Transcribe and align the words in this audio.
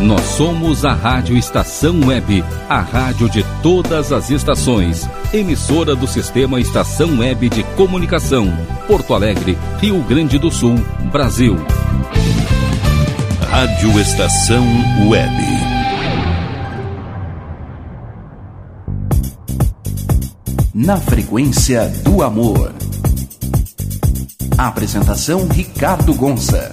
Nós 0.00 0.22
somos 0.22 0.86
a 0.86 0.94
Rádio 0.94 1.36
Estação 1.36 2.00
Web, 2.06 2.42
a 2.70 2.80
rádio 2.80 3.28
de 3.28 3.44
todas 3.62 4.12
as 4.12 4.30
estações. 4.30 5.06
Emissora 5.30 5.94
do 5.94 6.06
Sistema 6.06 6.58
Estação 6.58 7.18
Web 7.18 7.50
de 7.50 7.62
Comunicação. 7.76 8.50
Porto 8.86 9.12
Alegre, 9.12 9.58
Rio 9.78 10.02
Grande 10.04 10.38
do 10.38 10.50
Sul, 10.50 10.76
Brasil. 11.12 11.54
Rádio 13.50 14.00
Estação 14.00 14.64
Web. 15.06 15.44
Na 20.72 20.96
frequência 20.96 21.86
do 22.02 22.22
amor. 22.22 22.72
Apresentação 24.56 25.46
Ricardo 25.46 26.14
Gonça. 26.14 26.72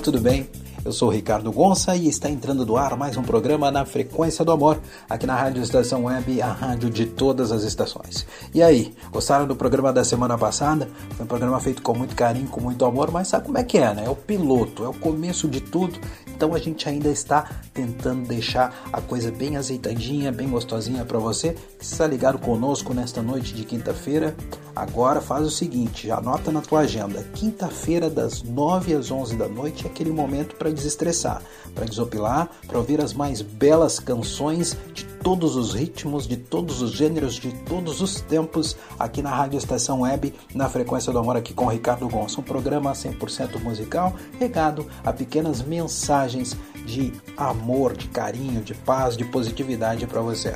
Tudo 0.00 0.18
bem? 0.18 0.48
Eu 0.82 0.92
sou 0.92 1.10
Ricardo 1.10 1.52
Gonça 1.52 1.94
e 1.94 2.08
está 2.08 2.30
entrando 2.30 2.64
do 2.64 2.74
ar 2.74 2.96
mais 2.96 3.18
um 3.18 3.22
programa 3.22 3.70
na 3.70 3.84
Frequência 3.84 4.42
do 4.42 4.50
Amor, 4.50 4.80
aqui 5.10 5.26
na 5.26 5.36
Rádio 5.36 5.62
Estação 5.62 6.04
Web, 6.04 6.40
a 6.40 6.50
rádio 6.50 6.88
de 6.88 7.04
todas 7.04 7.52
as 7.52 7.64
estações. 7.64 8.26
E 8.54 8.62
aí, 8.62 8.94
gostaram 9.12 9.46
do 9.46 9.54
programa 9.54 9.92
da 9.92 10.02
semana 10.02 10.38
passada? 10.38 10.88
Foi 11.10 11.24
um 11.24 11.28
programa 11.28 11.60
feito 11.60 11.82
com 11.82 11.94
muito 11.94 12.16
carinho, 12.16 12.48
com 12.48 12.62
muito 12.62 12.82
amor, 12.86 13.10
mas 13.10 13.28
sabe 13.28 13.44
como 13.44 13.58
é 13.58 13.62
que 13.62 13.76
é, 13.76 13.92
né? 13.92 14.06
É 14.06 14.08
o 14.08 14.16
piloto, 14.16 14.82
é 14.82 14.88
o 14.88 14.94
começo 14.94 15.46
de 15.46 15.60
tudo, 15.60 16.00
então 16.40 16.54
a 16.54 16.58
gente 16.58 16.88
ainda 16.88 17.10
está 17.10 17.46
tentando 17.74 18.26
deixar 18.26 18.74
a 18.90 18.98
coisa 19.02 19.30
bem 19.30 19.58
azeitadinha, 19.58 20.32
bem 20.32 20.48
gostosinha 20.48 21.04
para 21.04 21.18
você 21.18 21.54
que 21.78 21.84
está 21.84 22.06
ligado 22.06 22.38
conosco 22.38 22.94
nesta 22.94 23.20
noite 23.20 23.52
de 23.52 23.62
quinta-feira. 23.62 24.34
Agora 24.74 25.20
faz 25.20 25.44
o 25.44 25.50
seguinte, 25.50 26.10
anota 26.10 26.50
na 26.50 26.62
tua 26.62 26.80
agenda. 26.80 27.22
Quinta-feira 27.34 28.08
das 28.08 28.42
9 28.42 28.94
às 28.94 29.10
11 29.10 29.36
da 29.36 29.48
noite 29.48 29.86
é 29.86 29.90
aquele 29.90 30.10
momento 30.10 30.56
para 30.56 30.70
desestressar, 30.70 31.42
para 31.74 31.84
desopilar, 31.84 32.48
para 32.66 32.78
ouvir 32.78 33.02
as 33.02 33.12
mais 33.12 33.42
belas 33.42 34.00
canções 34.00 34.74
de 34.94 35.04
todos 35.22 35.56
os 35.56 35.74
ritmos, 35.74 36.26
de 36.26 36.38
todos 36.38 36.80
os 36.80 36.92
gêneros, 36.92 37.34
de 37.34 37.52
todos 37.64 38.00
os 38.00 38.22
tempos, 38.22 38.74
aqui 38.98 39.20
na 39.20 39.28
Rádio 39.28 39.58
Estação 39.58 40.00
Web, 40.00 40.32
na 40.54 40.68
Frequência 40.70 41.12
do 41.12 41.18
Amor, 41.18 41.36
aqui 41.36 41.52
com 41.52 41.66
Ricardo 41.66 42.08
Gonçalves. 42.08 42.38
Um 42.38 42.42
programa 42.42 42.92
100% 42.92 43.60
musical, 43.60 44.14
regado 44.38 44.86
a 45.04 45.12
pequenas 45.12 45.60
mensagens 45.60 46.29
de 46.32 47.12
amor, 47.36 47.96
de 47.96 48.08
carinho, 48.08 48.62
de 48.62 48.74
paz, 48.74 49.16
de 49.16 49.24
positividade 49.24 50.06
para 50.06 50.20
você. 50.20 50.54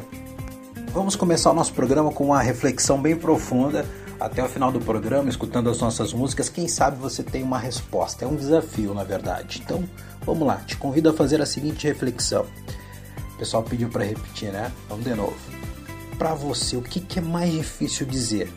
Vamos 0.92 1.16
começar 1.16 1.50
o 1.50 1.54
nosso 1.54 1.72
programa 1.72 2.12
com 2.12 2.24
uma 2.24 2.40
reflexão 2.40 3.00
bem 3.00 3.16
profunda. 3.16 3.84
Até 4.20 4.44
o 4.44 4.48
final 4.48 4.70
do 4.70 4.78
programa, 4.78 5.28
escutando 5.28 5.68
as 5.68 5.80
nossas 5.80 6.12
músicas, 6.12 6.48
quem 6.48 6.68
sabe 6.68 6.96
você 6.96 7.22
tem 7.22 7.42
uma 7.42 7.58
resposta. 7.58 8.24
É 8.24 8.28
um 8.28 8.36
desafio, 8.36 8.94
na 8.94 9.02
verdade. 9.02 9.60
Então, 9.64 9.82
vamos 10.24 10.46
lá. 10.46 10.58
Te 10.58 10.76
convido 10.76 11.10
a 11.10 11.12
fazer 11.12 11.42
a 11.42 11.46
seguinte 11.46 11.86
reflexão. 11.86 12.46
O 13.34 13.38
pessoal 13.38 13.64
pediu 13.64 13.88
para 13.88 14.04
repetir, 14.04 14.52
né? 14.52 14.70
Vamos 14.88 15.04
de 15.04 15.14
novo. 15.14 15.36
Para 16.16 16.32
você, 16.32 16.76
o 16.76 16.82
que, 16.82 17.18
é 17.18 17.22
mais 17.22 17.52
difícil 17.52 18.06
dizer? 18.06 18.52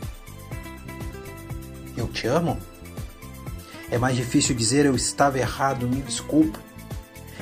Eu 1.96 2.06
te 2.06 2.28
amo? 2.28 2.56
É 3.90 3.98
mais 3.98 4.16
difícil 4.16 4.54
dizer 4.54 4.86
eu 4.86 4.94
estava 4.94 5.38
errado, 5.38 5.88
me 5.88 6.00
desculpa? 6.02 6.67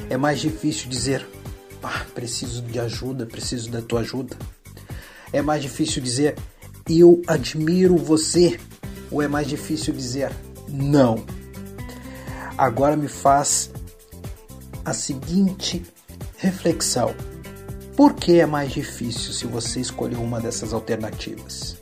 É 0.08 0.16
mais 0.16 0.41
difícil 0.41 0.89
dizer 0.89 1.27
ah, 1.83 2.05
preciso 2.14 2.62
de 2.62 2.80
ajuda, 2.80 3.27
preciso 3.27 3.70
da 3.70 3.80
tua 3.80 4.00
ajuda? 4.00 4.36
É 5.33 5.41
mais 5.41 5.62
difícil 5.62 6.03
dizer 6.03 6.36
eu 6.88 7.22
admiro 7.27 7.97
você? 7.97 8.58
Ou 9.11 9.22
é 9.22 9.28
mais 9.28 9.47
difícil 9.47 9.94
dizer 9.94 10.33
não? 10.69 11.25
Agora 12.58 12.97
me 12.97 13.08
faz 13.08 13.70
a 14.84 14.92
seguinte 14.92 15.83
reflexão: 16.38 17.14
por 17.97 18.15
que 18.15 18.41
é 18.41 18.47
mais 18.47 18.72
difícil 18.72 19.32
se 19.32 19.47
você 19.47 19.81
escolher 19.81 20.16
uma 20.16 20.41
dessas 20.41 20.72
alternativas? 20.72 21.76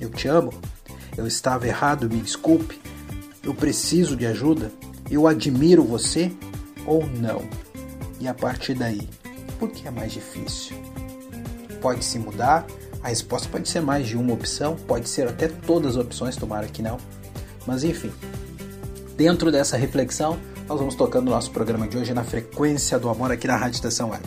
Eu 0.00 0.10
te 0.10 0.28
amo? 0.28 0.52
Eu 1.16 1.26
estava 1.26 1.66
errado, 1.66 2.08
me 2.10 2.20
desculpe? 2.20 2.80
Eu 3.42 3.54
preciso 3.54 4.16
de 4.16 4.26
ajuda? 4.26 4.70
Eu 5.10 5.26
admiro 5.26 5.82
você? 5.82 6.30
Ou 6.90 7.06
não? 7.06 7.48
E 8.18 8.26
a 8.26 8.34
partir 8.34 8.74
daí, 8.74 9.08
por 9.60 9.70
que 9.70 9.86
é 9.86 9.92
mais 9.92 10.12
difícil? 10.12 10.76
Pode 11.80 12.04
se 12.04 12.18
mudar? 12.18 12.66
A 13.00 13.08
resposta 13.08 13.48
pode 13.48 13.68
ser 13.68 13.80
mais 13.80 14.08
de 14.08 14.16
uma 14.16 14.34
opção, 14.34 14.74
pode 14.88 15.08
ser 15.08 15.28
até 15.28 15.46
todas 15.46 15.96
as 15.96 16.04
opções, 16.04 16.36
tomara 16.36 16.66
que 16.66 16.82
não. 16.82 16.98
Mas 17.64 17.84
enfim, 17.84 18.12
dentro 19.16 19.52
dessa 19.52 19.76
reflexão, 19.76 20.36
nós 20.68 20.80
vamos 20.80 20.96
tocando 20.96 21.28
o 21.28 21.30
nosso 21.30 21.52
programa 21.52 21.86
de 21.86 21.96
hoje 21.96 22.12
na 22.12 22.24
frequência 22.24 22.98
do 22.98 23.08
amor 23.08 23.30
aqui 23.30 23.46
na 23.46 23.56
Rádio 23.56 23.76
Estação 23.76 24.10
Web. 24.10 24.24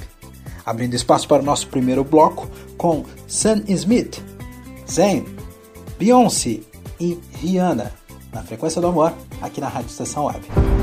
Abrindo 0.65 0.93
espaço 0.93 1.27
para 1.27 1.43
o 1.43 1.45
nosso 1.45 1.67
primeiro 1.67 2.05
bloco 2.05 2.49
com 2.77 3.03
Sam 3.27 3.61
Smith, 3.67 4.23
Zayn, 4.89 5.25
Beyoncé 5.99 6.61
e 6.97 7.19
Rihanna 7.33 7.91
na 8.31 8.41
frequência 8.41 8.79
do 8.79 8.87
amor 8.87 9.13
aqui 9.41 9.59
na 9.59 9.67
Rádio 9.67 9.89
Estação 9.89 10.27
Web. 10.27 10.82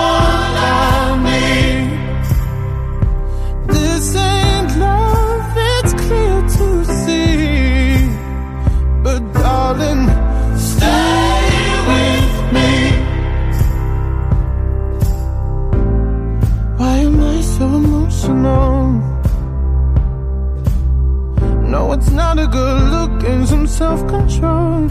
self-control. 23.81 24.87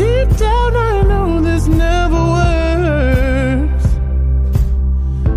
Deep 0.00 0.28
down, 0.44 0.72
I 0.90 0.94
know 1.10 1.28
this 1.48 1.64
never 1.66 2.20
works. 2.38 3.86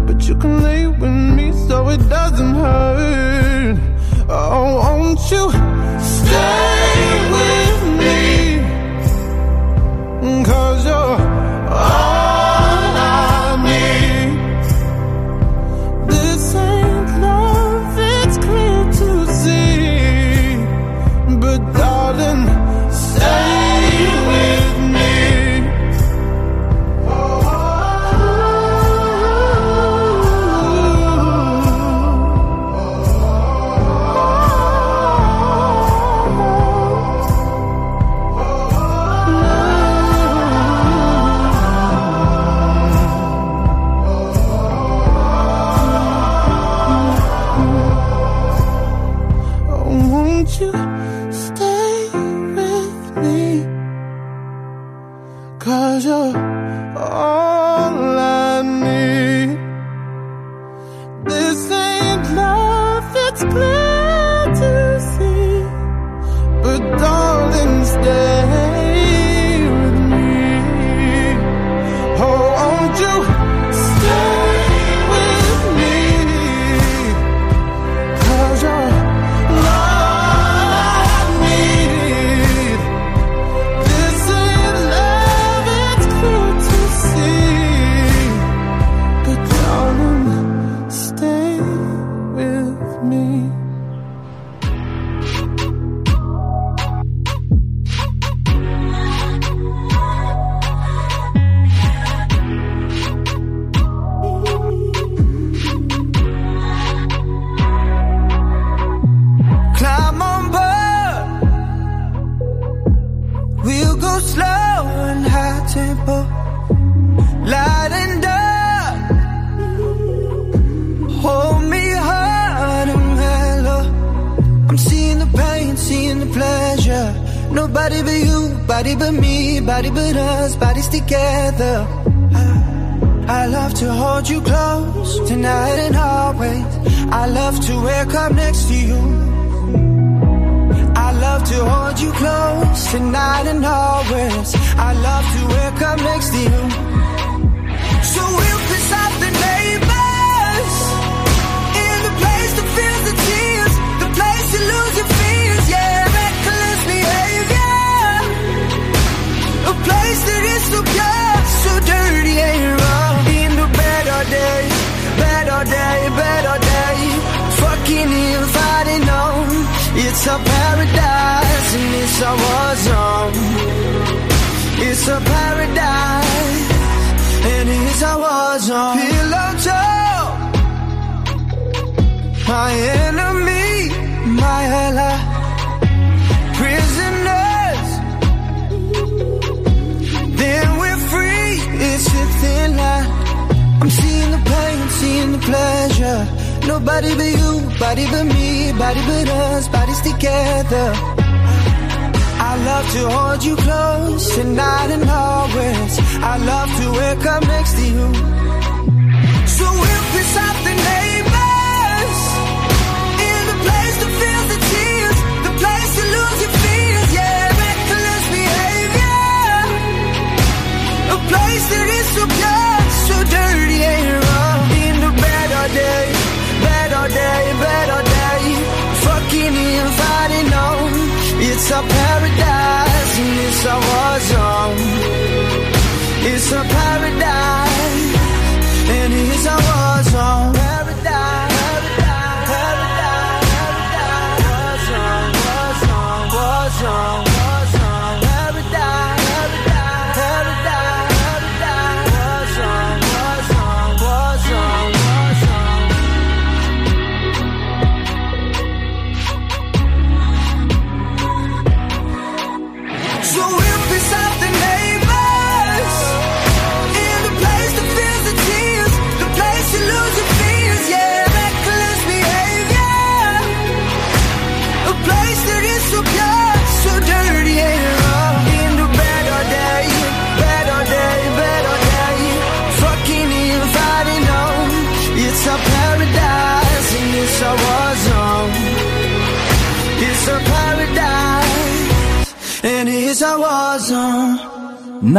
But 0.07 0.19
you 0.27 0.35
can 0.41 0.53
lay 0.67 0.87
with 0.87 1.15
me 1.37 1.47
so 1.67 1.75
it 1.89 2.01
doesn't 2.17 2.55
hurt. 2.63 3.77
Oh, 4.29 4.79
won't 4.81 5.19
you 5.33 5.43
stay 5.99 6.82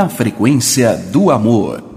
Na 0.04 0.10
frequência 0.10 0.98
do 1.10 1.30
amor. 1.30 1.93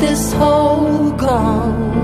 This 0.00 0.32
whole 0.32 1.10
gone. 1.12 1.98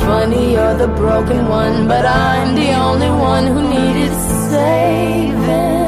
Funny, 0.00 0.52
you're 0.54 0.76
the 0.76 0.88
broken 0.88 1.48
one, 1.48 1.86
but 1.86 2.04
I'm 2.06 2.54
the 2.54 2.72
only 2.72 3.10
one 3.10 3.46
who 3.46 3.60
needed 3.68 4.12
saving. 4.50 5.78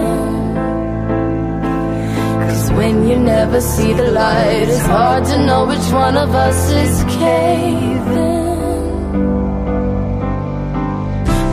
Cause 2.42 2.70
when 2.72 3.08
you 3.08 3.16
never 3.16 3.60
see 3.60 3.92
the 3.92 4.10
light, 4.10 4.68
it's 4.68 4.86
hard 4.86 5.24
to 5.24 5.36
know 5.46 5.66
which 5.66 5.86
one 5.90 6.16
of 6.16 6.30
us 6.34 6.70
is 6.70 7.04
caving. 7.18 8.50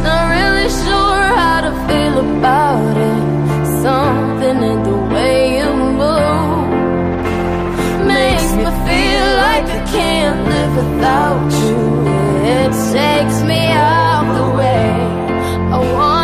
Not 0.03 0.23
really 0.37 0.69
sure 0.83 1.23
how 1.41 1.61
to 1.67 1.71
feel 1.87 2.15
about 2.19 2.97
it. 3.11 3.23
Something 3.81 4.57
in 4.71 4.83
the 4.83 4.96
can't 9.91 10.39
live 10.51 10.75
without 10.75 11.51
you. 11.61 11.77
It 12.57 12.71
takes 12.93 13.37
me 13.43 13.61
out 13.71 14.25
the 14.37 14.47
way. 14.57 14.89
I 15.75 15.77
want 15.93 16.16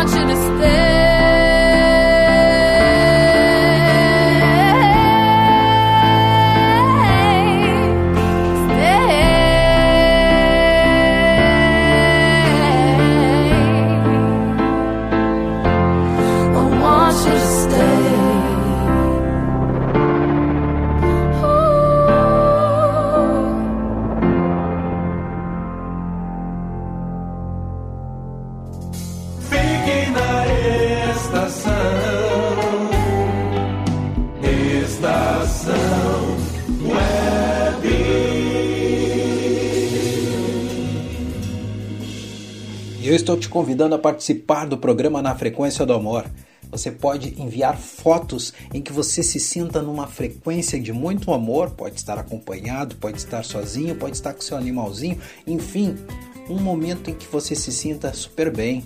estou 43.24 43.38
te 43.38 43.48
convidando 43.48 43.94
a 43.94 43.98
participar 43.98 44.66
do 44.66 44.76
programa 44.76 45.22
Na 45.22 45.34
Frequência 45.34 45.86
do 45.86 45.94
Amor. 45.94 46.26
Você 46.70 46.90
pode 46.90 47.40
enviar 47.40 47.74
fotos 47.74 48.52
em 48.74 48.82
que 48.82 48.92
você 48.92 49.22
se 49.22 49.40
sinta 49.40 49.80
numa 49.80 50.06
frequência 50.06 50.78
de 50.78 50.92
muito 50.92 51.32
amor, 51.32 51.70
pode 51.70 51.96
estar 51.96 52.18
acompanhado, 52.18 52.96
pode 52.96 53.16
estar 53.16 53.42
sozinho, 53.42 53.96
pode 53.96 54.16
estar 54.16 54.34
com 54.34 54.42
seu 54.42 54.58
animalzinho, 54.58 55.18
enfim, 55.46 55.96
um 56.50 56.60
momento 56.60 57.08
em 57.08 57.14
que 57.14 57.26
você 57.26 57.54
se 57.54 57.72
sinta 57.72 58.12
super 58.12 58.54
bem, 58.54 58.84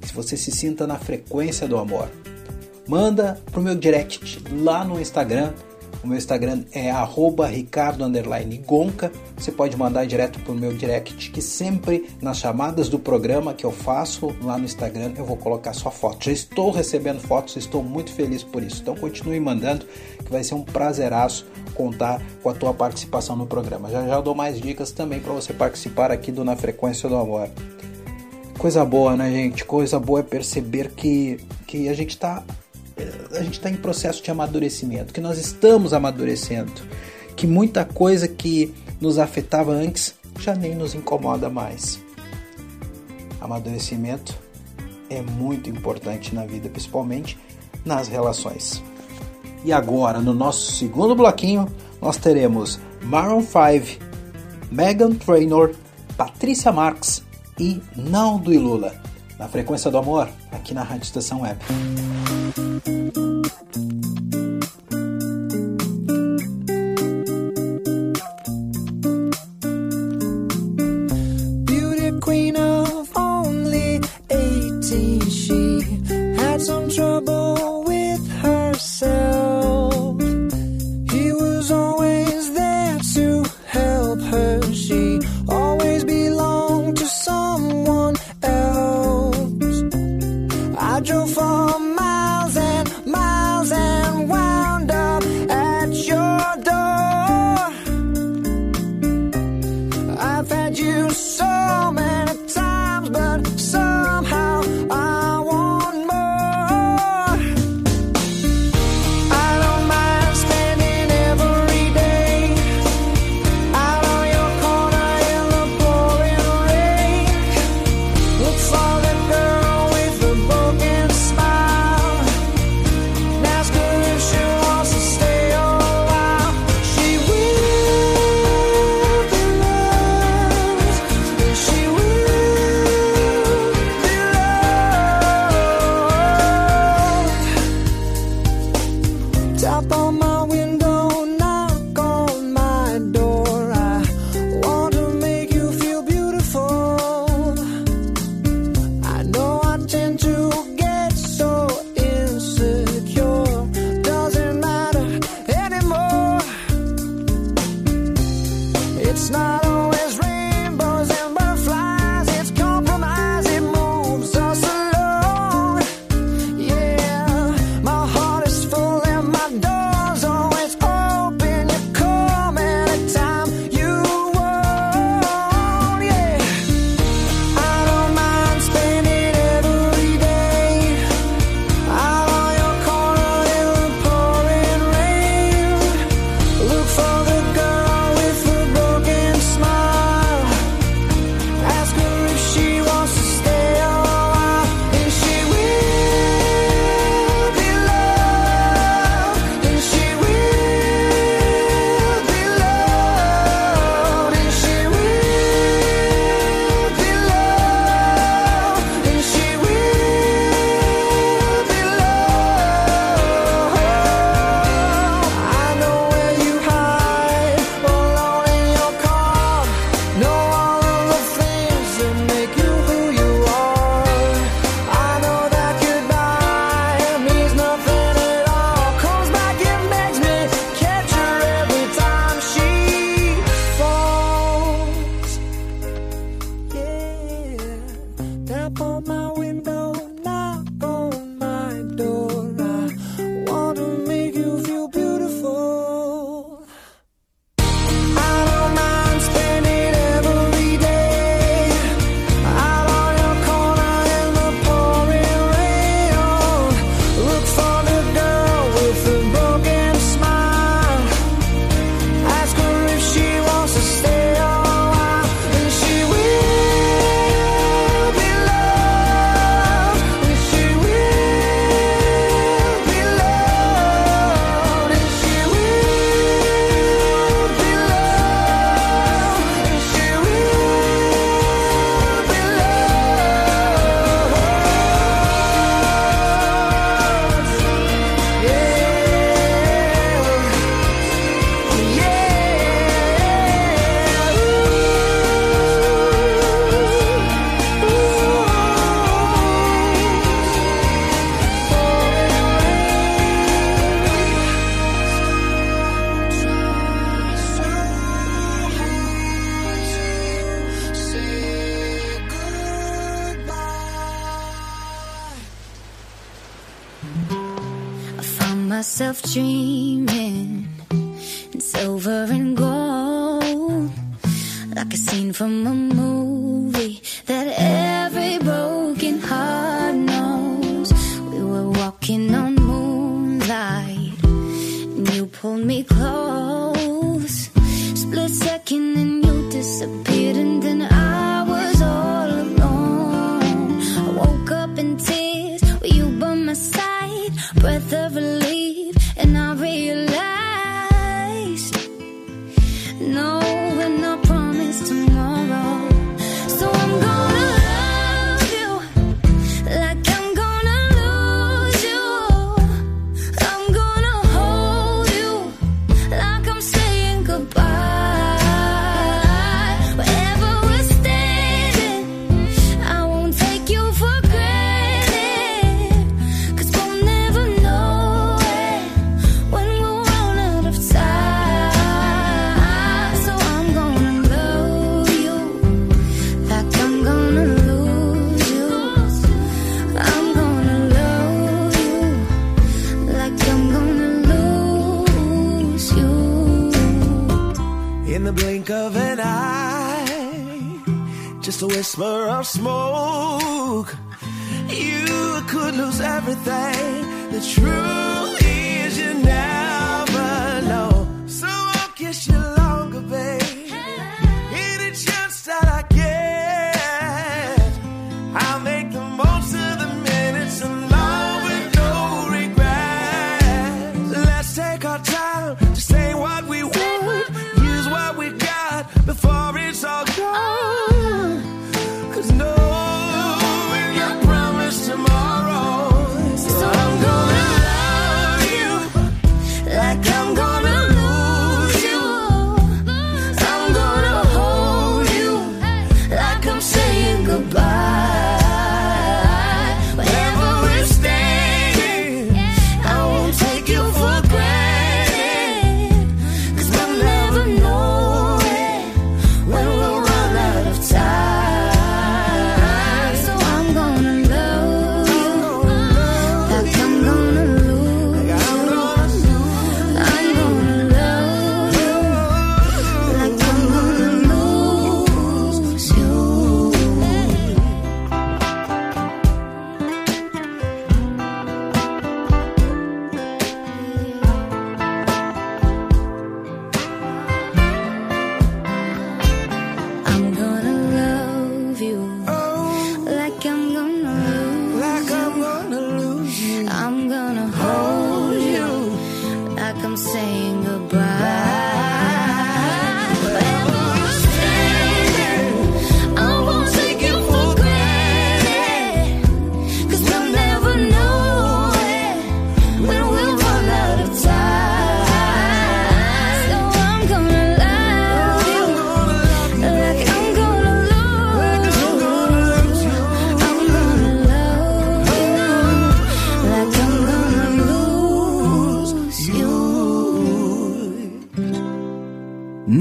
que 0.00 0.14
você 0.14 0.36
se 0.36 0.52
sinta 0.52 0.86
na 0.86 0.96
frequência 0.96 1.66
do 1.66 1.76
amor. 1.76 2.08
Manda 2.86 3.42
pro 3.50 3.60
meu 3.60 3.74
direct 3.74 4.40
lá 4.52 4.84
no 4.84 5.00
Instagram. 5.00 5.52
O 6.04 6.06
meu 6.06 6.18
Instagram 6.18 6.64
é 6.70 6.90
arroba 6.90 7.46
ricardo 7.46 8.04
underline 8.04 8.58
gonca. 8.58 9.10
Você 9.38 9.50
pode 9.50 9.74
mandar 9.74 10.04
direto 10.04 10.38
pro 10.40 10.54
meu 10.54 10.74
direct, 10.74 11.30
que 11.30 11.40
sempre 11.40 12.10
nas 12.20 12.36
chamadas 12.36 12.90
do 12.90 12.98
programa 12.98 13.54
que 13.54 13.64
eu 13.64 13.72
faço 13.72 14.36
lá 14.42 14.58
no 14.58 14.66
Instagram 14.66 15.14
eu 15.16 15.24
vou 15.24 15.38
colocar 15.38 15.72
sua 15.72 15.90
foto. 15.90 16.26
Já 16.26 16.32
estou 16.32 16.70
recebendo 16.70 17.20
fotos, 17.20 17.56
estou 17.56 17.82
muito 17.82 18.12
feliz 18.12 18.42
por 18.42 18.62
isso. 18.62 18.82
Então 18.82 18.94
continue 18.94 19.40
mandando, 19.40 19.86
que 20.22 20.30
vai 20.30 20.44
ser 20.44 20.54
um 20.54 20.62
prazeraço 20.62 21.46
contar 21.74 22.20
com 22.42 22.50
a 22.50 22.54
tua 22.54 22.74
participação 22.74 23.34
no 23.34 23.46
programa. 23.46 23.88
Já 23.88 24.06
já 24.06 24.20
dou 24.20 24.34
mais 24.34 24.60
dicas 24.60 24.92
também 24.92 25.20
para 25.20 25.32
você 25.32 25.54
participar 25.54 26.10
aqui 26.10 26.30
do 26.30 26.44
Na 26.44 26.54
Frequência 26.54 27.08
do 27.08 27.16
Amor. 27.16 27.48
Coisa 28.58 28.84
boa, 28.84 29.16
né, 29.16 29.30
gente? 29.30 29.64
Coisa 29.64 29.98
boa 29.98 30.20
é 30.20 30.22
perceber 30.22 30.90
que, 30.90 31.40
que 31.66 31.88
a 31.88 31.94
gente 31.94 32.10
está 32.10 32.44
a 33.32 33.42
gente 33.42 33.54
está 33.54 33.70
em 33.70 33.76
processo 33.76 34.22
de 34.22 34.30
amadurecimento, 34.30 35.12
que 35.12 35.20
nós 35.20 35.38
estamos 35.38 35.92
amadurecendo, 35.92 36.72
que 37.36 37.46
muita 37.46 37.84
coisa 37.84 38.28
que 38.28 38.72
nos 39.00 39.18
afetava 39.18 39.72
antes 39.72 40.14
já 40.38 40.54
nem 40.54 40.74
nos 40.74 40.94
incomoda 40.94 41.48
mais. 41.48 42.00
Amadurecimento 43.40 44.36
é 45.10 45.20
muito 45.20 45.68
importante 45.68 46.34
na 46.34 46.46
vida, 46.46 46.68
principalmente 46.68 47.38
nas 47.84 48.08
relações. 48.08 48.82
E 49.64 49.72
agora, 49.72 50.20
no 50.20 50.34
nosso 50.34 50.72
segundo 50.72 51.14
bloquinho, 51.14 51.66
nós 52.00 52.16
teremos 52.16 52.78
Maroon 53.02 53.42
5, 53.42 54.04
Megan 54.70 55.14
Trainor, 55.14 55.74
Patrícia 56.16 56.70
Marx 56.70 57.22
e 57.58 57.80
Naldo 57.96 58.52
e 58.52 58.58
Lula. 58.58 58.94
Na 59.44 59.50
frequência 59.50 59.90
do 59.90 59.98
amor, 59.98 60.26
aqui 60.50 60.72
na 60.72 60.82
Rádio 60.82 61.02
Estação 61.02 61.42
Web. 61.42 61.58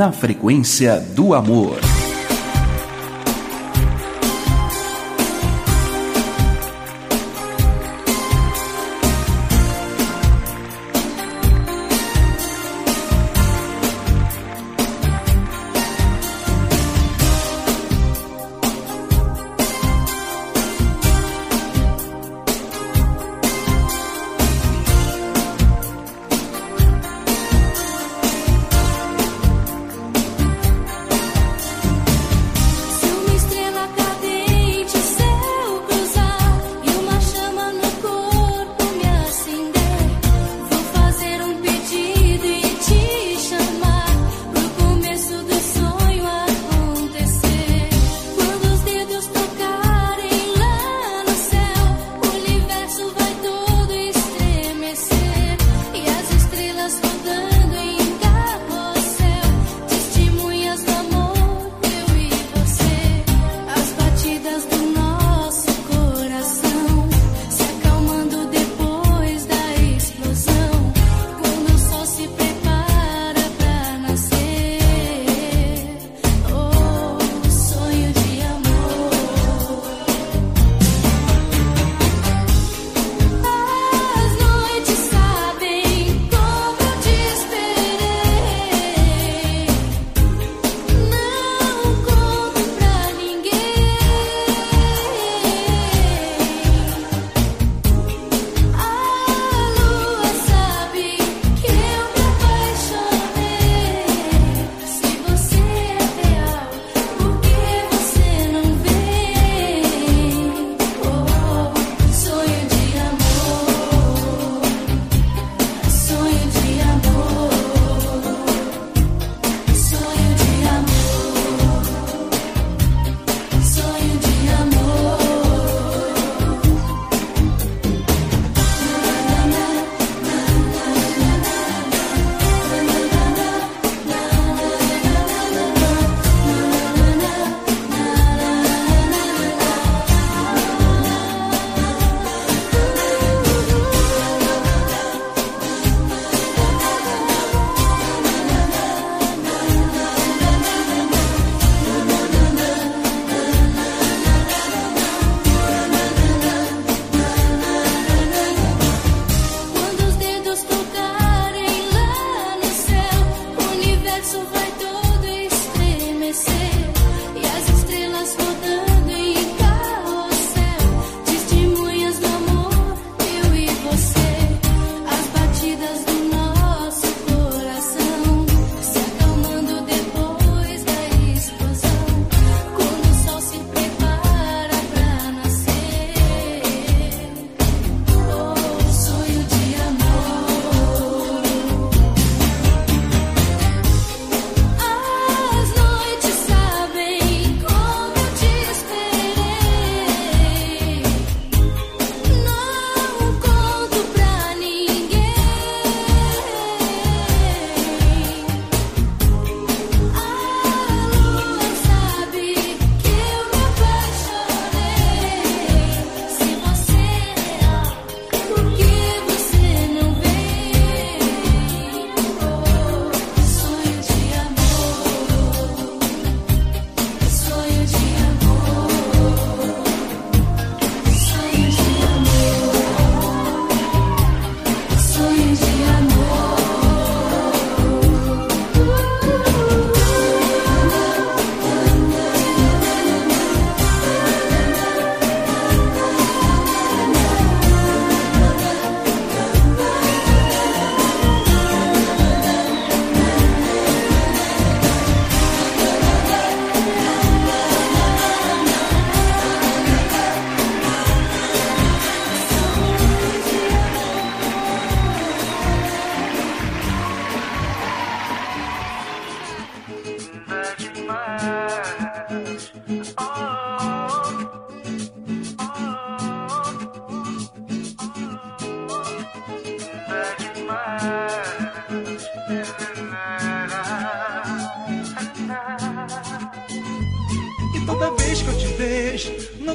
Na 0.04 0.12
frequência 0.12 1.00
do 1.00 1.34
amor. 1.34 1.92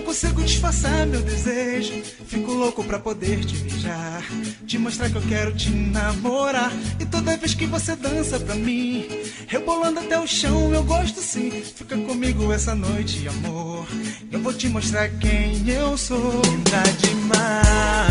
Consigo 0.08 0.42
disfarçar 0.42 1.06
meu 1.06 1.20
desejo. 1.20 2.02
Fico 2.26 2.50
louco 2.52 2.82
pra 2.82 2.98
poder 2.98 3.44
te 3.44 3.58
beijar, 3.58 4.22
te 4.66 4.78
mostrar 4.78 5.10
que 5.10 5.16
eu 5.16 5.22
quero 5.28 5.54
te 5.54 5.68
namorar. 5.68 6.72
E 6.98 7.04
toda 7.04 7.36
vez 7.36 7.52
que 7.52 7.66
você 7.66 7.94
dança 7.94 8.40
pra 8.40 8.54
mim, 8.54 9.06
rebolando 9.46 10.00
até 10.00 10.18
o 10.18 10.26
chão, 10.26 10.72
eu 10.72 10.82
gosto 10.82 11.20
sim. 11.20 11.50
Fica 11.50 11.94
comigo 11.98 12.50
essa 12.50 12.74
noite, 12.74 13.28
amor. 13.28 13.86
Eu 14.32 14.40
vou 14.40 14.54
te 14.54 14.66
mostrar 14.70 15.10
quem 15.10 15.68
eu 15.68 15.98
sou. 15.98 16.40
Linda 16.46 16.82
demais. 17.02 18.08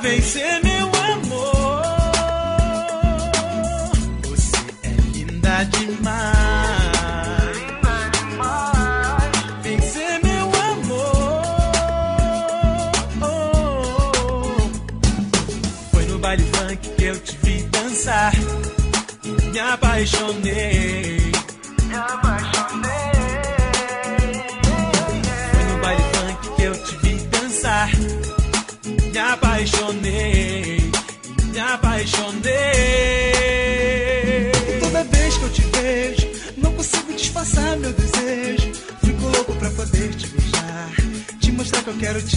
Vem 0.00 0.22
ser 0.22 0.38
meu 0.42 0.47
apaixonei. 19.98 21.32
Me 21.88 21.94
apaixonei. 21.96 22.92
Foi 25.50 25.64
no 25.64 25.78
baile 25.80 26.02
funk 26.12 26.54
que 26.54 26.62
eu 26.62 26.84
te 26.84 26.96
vi 26.98 27.14
dançar. 27.26 27.90
Me 29.12 29.18
apaixonei. 29.18 30.90
Me 31.52 31.58
apaixonei. 31.58 32.52
Toda 34.80 35.02
vez 35.02 35.36
que 35.36 35.42
eu 35.42 35.50
te 35.50 35.62
vejo, 35.62 36.28
não 36.58 36.72
consigo 36.74 37.12
disfarçar 37.14 37.76
meu 37.78 37.92
desejo. 37.92 38.72
Fico 39.04 39.22
louco 39.24 39.52
pra 39.56 39.70
poder 39.70 40.14
te 40.14 40.28
beijar, 40.28 40.92
te 41.40 41.50
mostrar 41.50 41.82
que 41.82 41.90
eu 41.90 41.96
quero 41.98 42.22
te 42.22 42.36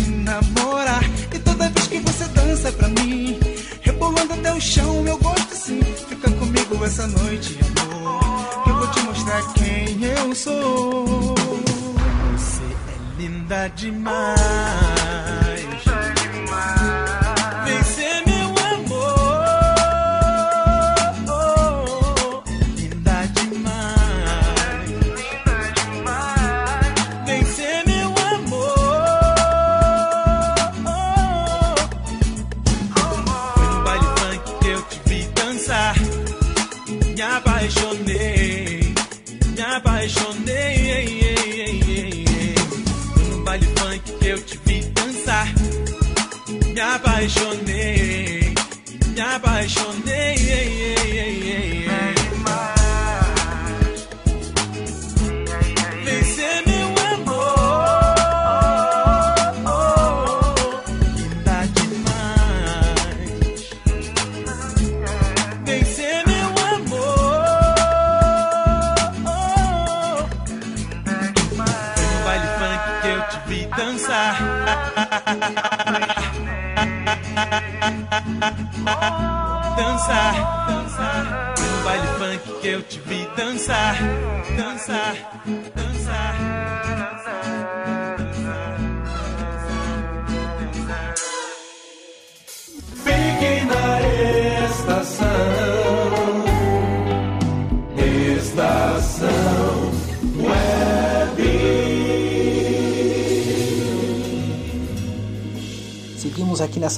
essa 7.02 7.08
noite, 7.08 7.58
amor, 7.82 8.64
que 8.64 8.70
eu 8.70 8.76
vou 8.76 8.88
te 8.92 9.00
mostrar 9.02 9.42
quem 9.54 10.04
eu 10.04 10.36
sou. 10.36 11.36
Você 12.34 12.64
é 12.64 13.22
linda 13.22 13.68
demais. 13.70 15.61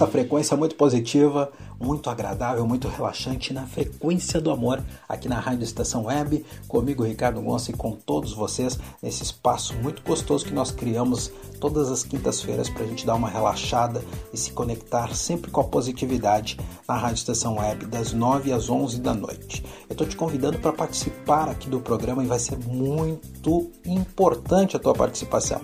Nessa 0.04 0.12
frequência 0.12 0.58
muito 0.58 0.76
positiva, 0.76 1.50
muito 1.80 2.10
agradável, 2.10 2.68
muito 2.68 2.90
relaxante, 2.90 3.54
na 3.54 3.66
frequência 3.66 4.42
do 4.42 4.52
amor, 4.52 4.84
aqui 5.08 5.30
na 5.30 5.40
Rádio 5.40 5.64
Estação 5.64 6.08
Web, 6.08 6.46
comigo 6.68 7.06
Ricardo 7.06 7.42
Gonça 7.42 7.72
e 7.72 7.74
com 7.74 7.94
todos 7.94 8.34
vocês, 8.34 8.78
nesse 9.02 9.24
espaço 9.24 9.74
muito 9.76 10.04
gostoso 10.04 10.44
que 10.44 10.54
nós 10.54 10.72
criamos 10.72 11.32
todas 11.58 11.90
as 11.90 12.04
quintas-feiras 12.04 12.70
para 12.70 12.84
a 12.84 12.86
gente 12.86 13.06
dar 13.06 13.16
uma 13.16 13.30
relaxada 13.30 14.04
e 14.34 14.38
se 14.38 14.52
conectar 14.52 15.16
sempre 15.16 15.50
com 15.50 15.62
a 15.62 15.64
positividade 15.64 16.60
na 16.86 16.98
Rádio 16.98 17.20
Estação 17.20 17.58
Web, 17.58 17.86
das 17.86 18.12
9 18.12 18.52
às 18.52 18.70
11 18.70 19.00
da 19.00 19.14
noite. 19.14 19.64
Eu 19.88 19.94
estou 19.94 20.06
te 20.06 20.18
convidando 20.18 20.60
para 20.60 20.74
participar 20.74 21.48
aqui 21.48 21.70
do 21.70 21.80
programa 21.80 22.22
e 22.22 22.28
vai 22.28 22.40
ser 22.40 22.58
muito 22.60 23.72
importante 23.86 24.76
a 24.76 24.80
tua 24.80 24.94
participação. 24.94 25.62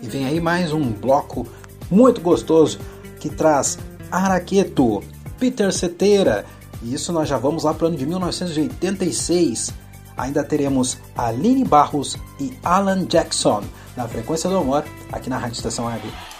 E 0.03 0.09
vem 0.09 0.25
aí 0.25 0.41
mais 0.41 0.73
um 0.73 0.91
bloco 0.91 1.47
muito 1.91 2.23
gostoso 2.23 2.81
que 3.21 3.29
traz 3.29 3.79
Araqueto, 4.11 5.03
Peter 5.39 5.73
Cetera. 5.73 6.47
E 6.83 6.95
isso 6.95 7.13
nós 7.13 7.29
já 7.29 7.37
vamos 7.37 7.65
lá 7.65 7.75
para 7.75 7.85
o 7.85 7.89
ano 7.89 7.97
de 7.97 8.07
1986. 8.07 9.75
Ainda 10.17 10.43
teremos 10.43 10.99
Aline 11.17 11.65
Barros 11.65 12.17
e 12.41 12.53
Alan 12.65 13.05
Jackson 13.05 13.63
na 13.97 14.09
Frequência 14.09 14.49
do 14.49 14.57
Amor, 14.57 14.85
aqui 15.13 15.29
na 15.29 15.37
Rádio 15.37 15.57
Estação 15.57 15.87
Web. 15.87 16.32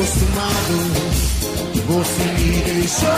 acostumado. 0.00 0.76
Você 1.88 2.24
me 2.24 2.60
deixou. 2.62 3.08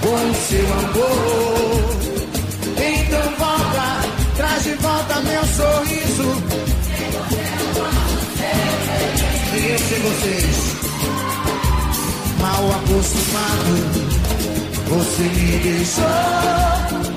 acostumado 0.00 0.02
Com 0.02 0.34
seu 0.34 0.66
amor. 0.72 1.98
Então 2.76 3.26
volta, 3.38 3.86
traz 4.36 4.62
de 4.62 4.74
volta 4.74 5.20
meu 5.22 5.44
sorriso. 5.44 6.28
E 9.54 9.68
eu 9.68 9.78
sei 9.78 9.98
vocês 9.98 10.56
mal 12.38 12.70
acostumado. 12.70 13.74
Você 14.88 15.22
me 15.22 15.58
deixou 15.58 17.07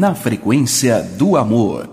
Na 0.00 0.14
frequência 0.14 1.02
do 1.18 1.36
amor. 1.36 1.89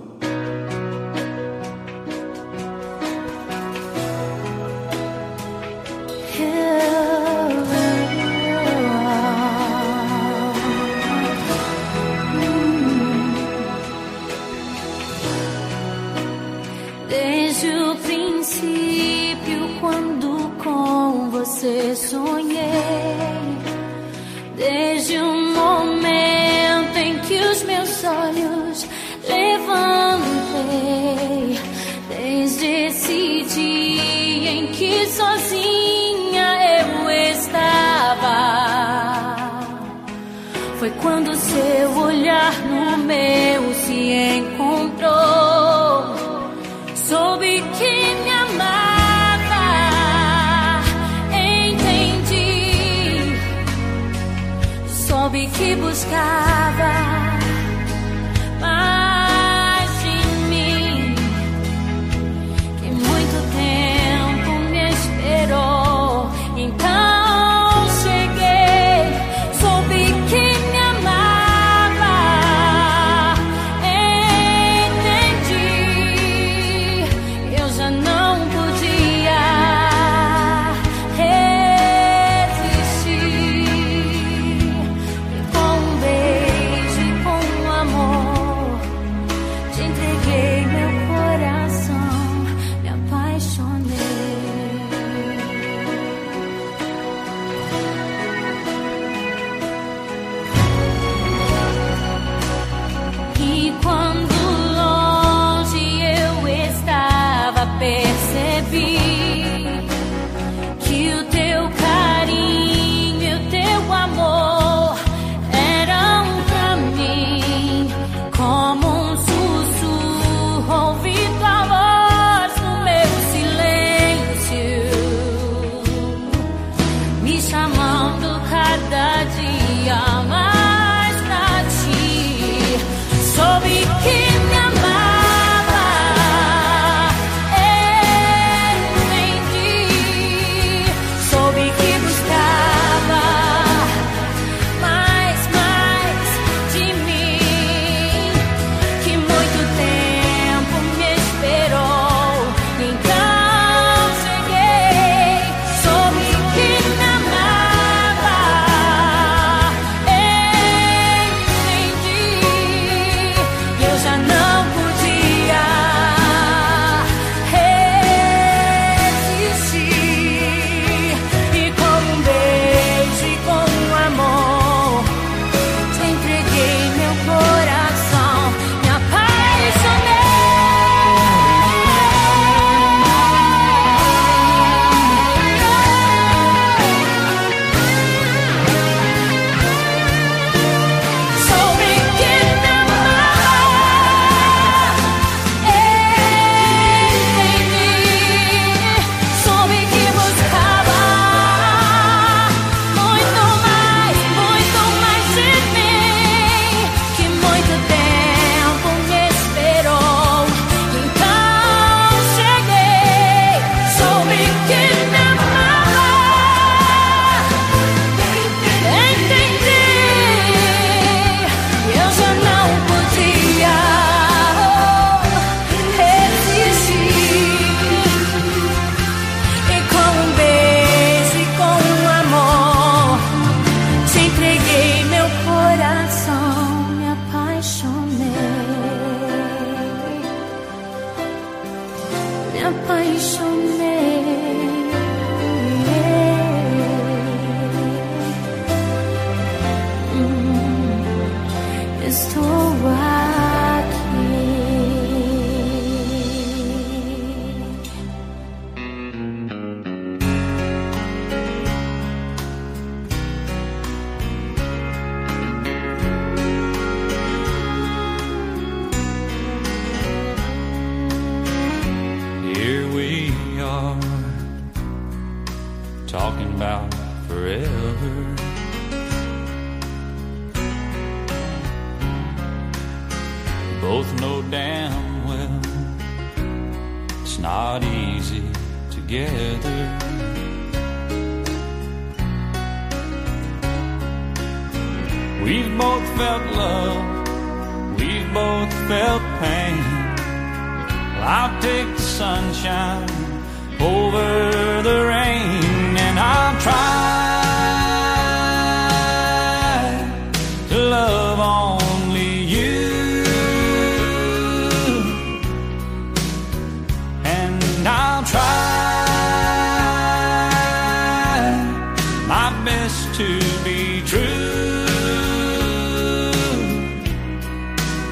To 323.18 323.39
be 323.63 324.03
true. 324.05 324.86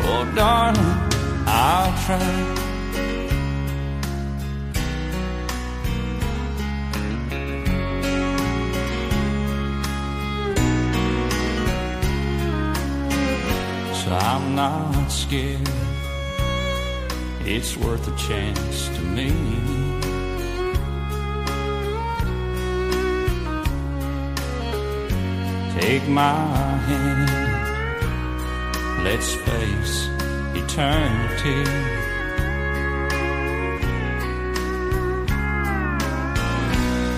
Oh, 0.01 0.31
darling, 0.35 0.83
I'll 1.45 1.93
try. 2.05 2.17
So 13.93 14.11
I'm 14.11 14.55
not 14.55 15.11
scared. 15.11 15.69
It's 17.45 17.77
worth 17.77 18.07
a 18.07 18.17
chance 18.17 18.87
to 18.87 19.01
me. 19.01 19.64
Take 25.79 26.07
my 26.07 26.77
hand. 26.87 27.29
Let's 29.03 29.33
face 29.33 30.09
eternity. 30.53 31.63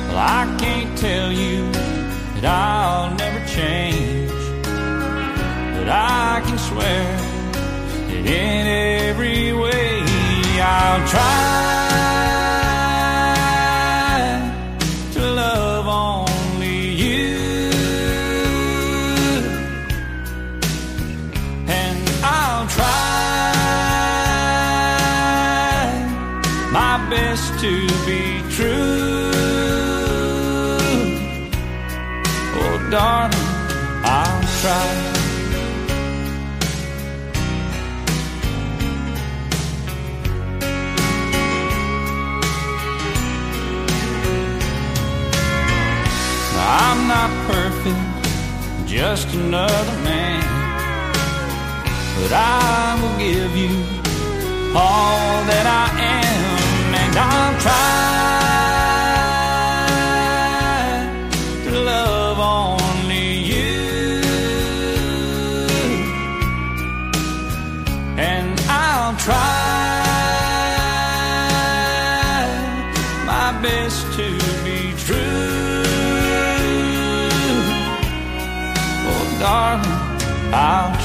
Well, 0.08 0.18
I 0.18 0.55
can't 0.60 0.97
tell 0.97 1.32
you 1.32 1.72
that 2.36 2.45
I'll 2.45 3.14
never 3.16 3.45
change. 3.47 4.32
But 5.76 5.89
I 5.89 6.41
can 6.45 6.58
swear 6.58 7.18
that 8.08 8.26
in 8.26 8.68
every 9.08 9.53
way 9.53 10.03
I'll 10.60 11.08
try 11.08 11.87
just 49.18 49.34
another 49.34 49.97
man. 50.03 50.43
But 52.18 52.34
I 52.34 52.99
will 53.01 53.18
give 53.18 53.55
you 53.57 53.74
all 54.76 55.43
that 55.49 55.65
I 55.65 55.88
am, 56.22 56.93
and 56.93 57.18
I'll 57.18 57.59
try 57.59 58.07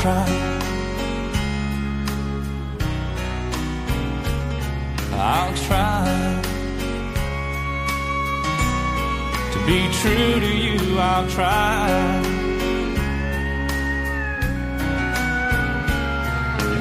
I'll 0.05 0.25
try. 0.25 0.53
I'll 5.13 5.55
try 5.55 6.43
to 9.53 9.59
be 9.65 9.89
true 9.93 10.41
to 10.41 10.57
you. 10.57 10.99
I'll 10.99 11.29
try. 11.29 11.89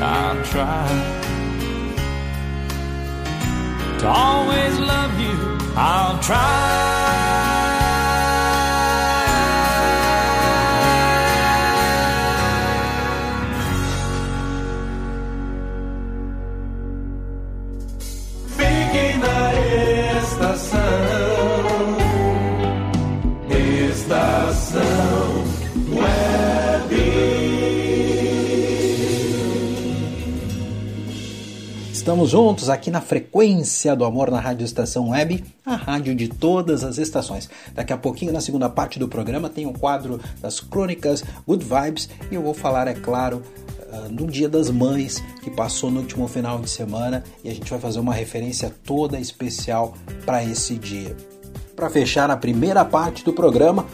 I'll 0.01 0.43
try 0.45 0.87
to 3.99 4.07
always 4.07 4.79
love 4.79 5.19
you. 5.19 5.59
I'll 5.75 6.19
try. 6.23 7.40
Estamos 32.01 32.31
juntos 32.31 32.67
aqui 32.67 32.89
na 32.89 32.99
frequência 32.99 33.95
do 33.95 34.03
amor 34.03 34.31
na 34.31 34.39
Rádio 34.39 34.65
Estação 34.65 35.09
Web, 35.09 35.43
a 35.63 35.75
rádio 35.75 36.15
de 36.15 36.27
todas 36.27 36.83
as 36.83 36.97
estações. 36.97 37.47
Daqui 37.75 37.93
a 37.93 37.97
pouquinho, 37.97 38.33
na 38.33 38.41
segunda 38.41 38.67
parte 38.67 38.97
do 38.97 39.07
programa, 39.07 39.49
tem 39.49 39.67
o 39.67 39.71
quadro 39.71 40.19
das 40.41 40.59
crônicas 40.59 41.23
Good 41.45 41.63
Vibes 41.63 42.09
e 42.31 42.33
eu 42.33 42.41
vou 42.41 42.55
falar, 42.55 42.87
é 42.87 42.95
claro, 42.95 43.43
ah, 43.93 44.07
do 44.09 44.25
Dia 44.25 44.49
das 44.49 44.71
Mães 44.71 45.23
que 45.43 45.51
passou 45.51 45.91
no 45.91 45.99
último 45.99 46.27
final 46.27 46.57
de 46.57 46.71
semana 46.71 47.23
e 47.43 47.49
a 47.49 47.53
gente 47.53 47.69
vai 47.69 47.79
fazer 47.79 47.99
uma 47.99 48.15
referência 48.15 48.73
toda 48.83 49.19
especial 49.19 49.93
para 50.25 50.43
esse 50.43 50.77
dia. 50.77 51.15
Para 51.75 51.87
fechar 51.87 52.31
a 52.31 52.35
primeira 52.35 52.83
parte 52.83 53.23
do 53.23 53.31
programa, 53.31 53.85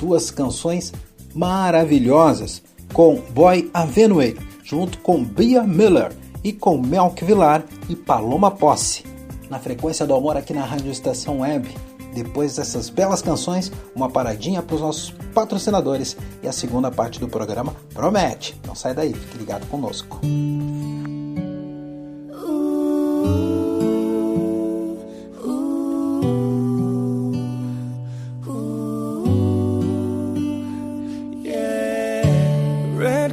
duas 0.00 0.32
canções 0.32 0.92
maravilhosas 1.32 2.60
com 2.92 3.22
Boy 3.30 3.70
Avenue, 3.72 4.36
junto 4.64 4.98
com 4.98 5.22
Bia 5.22 5.62
Miller 5.62 6.10
e 6.42 6.52
com 6.52 6.78
Melk 6.78 7.24
Vilar 7.24 7.64
e 7.88 7.96
Paloma 7.96 8.50
Posse. 8.50 9.04
Na 9.48 9.58
frequência 9.58 10.06
do 10.06 10.14
amor 10.14 10.36
aqui 10.36 10.52
na 10.52 10.64
Rádio 10.64 10.90
Estação 10.90 11.40
Web. 11.40 11.68
Depois 12.12 12.56
dessas 12.56 12.88
belas 12.88 13.20
canções, 13.20 13.70
uma 13.94 14.08
paradinha 14.08 14.62
para 14.62 14.74
os 14.74 14.80
nossos 14.80 15.10
patrocinadores 15.34 16.16
e 16.42 16.48
a 16.48 16.52
segunda 16.52 16.90
parte 16.90 17.20
do 17.20 17.28
programa 17.28 17.76
promete. 17.92 18.58
Não 18.66 18.74
sai 18.74 18.94
daí, 18.94 19.12
fique 19.12 19.38
ligado 19.38 19.66
conosco. 19.66 20.20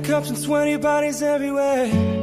Cups 0.03 0.29
and 0.29 0.35
sweaty 0.35 0.77
bodies 0.77 1.21
everywhere. 1.21 2.22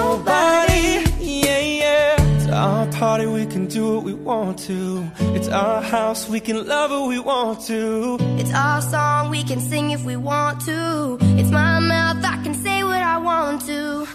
What 4.01 4.05
we 4.07 4.13
want 4.13 4.57
to. 4.57 5.07
It's 5.35 5.47
our 5.47 5.81
house, 5.81 6.27
we 6.27 6.39
can 6.39 6.67
love 6.67 6.89
who 6.89 7.07
we 7.07 7.19
want 7.19 7.61
to. 7.67 8.17
It's 8.39 8.51
our 8.51 8.81
song, 8.81 9.29
we 9.29 9.43
can 9.43 9.59
sing 9.59 9.91
if 9.91 10.03
we 10.03 10.15
want 10.15 10.61
to. 10.65 11.17
It's 11.39 11.51
my 11.51 11.79
mouth, 11.79 12.23
I 12.23 12.41
can 12.43 12.55
say 12.55 12.83
what 12.83 13.01
I 13.01 13.17
want 13.19 13.61
to. 13.67 14.07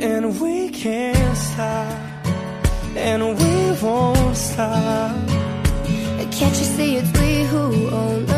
And 0.00 0.40
we 0.40 0.70
can't 0.70 1.36
stop, 1.36 2.26
and 2.96 3.22
we 3.38 3.80
won't 3.80 4.36
stop. 4.36 5.28
Can't 6.38 6.56
you 6.56 6.66
see 6.76 6.96
it's 6.96 7.10
we 7.18 7.42
who 7.50 7.88
own 7.90 8.26
the 8.26 8.32
night? 8.32 8.37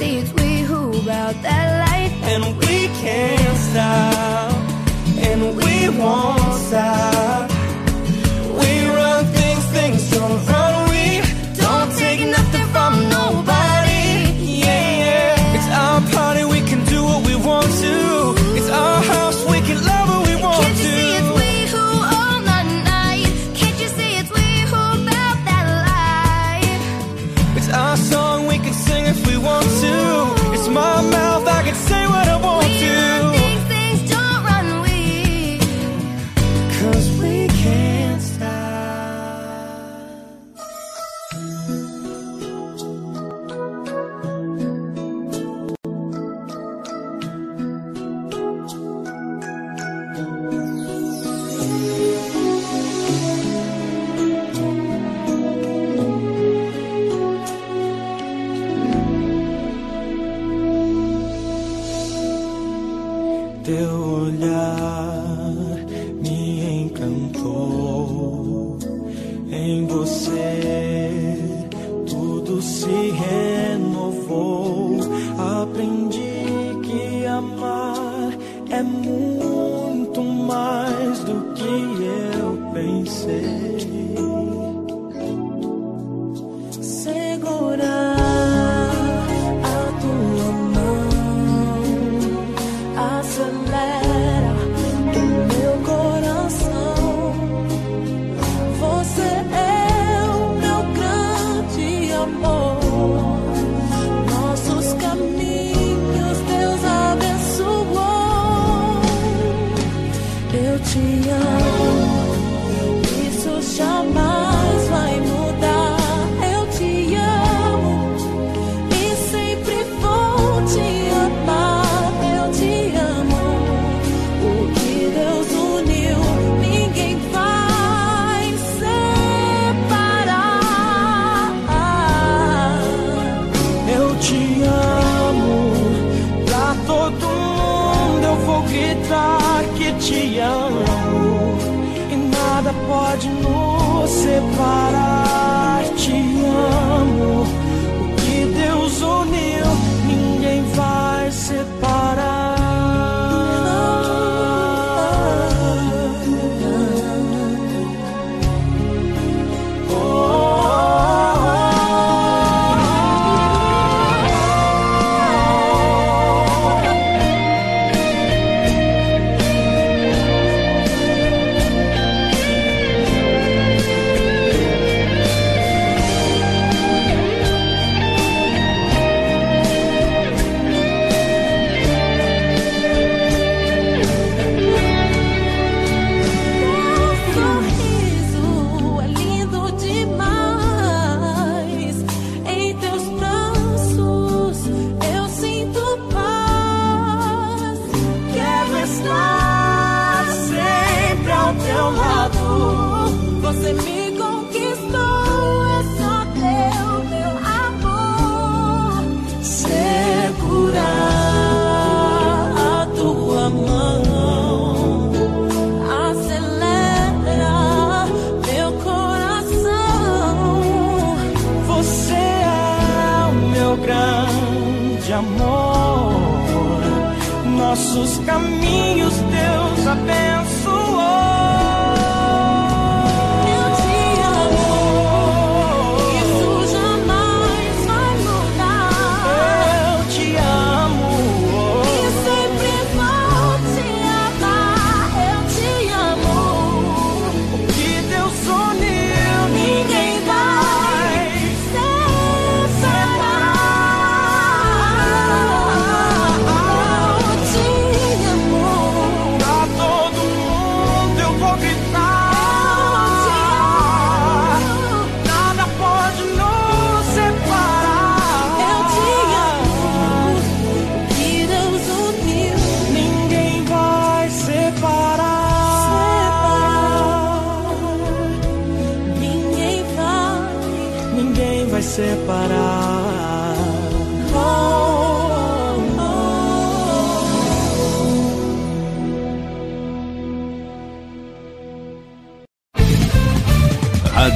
see 0.00 0.16
it's 0.16 0.32
we 0.32 0.60
who 0.60 0.82
about 1.02 1.34
that 1.42 1.66
light. 1.84 2.12
And 2.32 2.42
we 2.60 2.76
can't 3.02 3.58
stop, 3.68 4.52
and 5.28 5.40
we 5.60 5.74
won't 6.00 6.54
stop. 6.68 7.50
We 8.60 8.70
run 8.96 9.24
things, 9.36 9.64
things 9.76 10.10
don't 10.10 10.46
run. 10.46 10.89
Teu 63.70 64.24
olhar 64.24 65.54
me 66.20 66.82
encantou. 66.82 68.76
Em 69.48 69.86
você 69.86 71.38
tudo 72.04 72.60
se 72.60 72.88
renovou. 72.88 73.59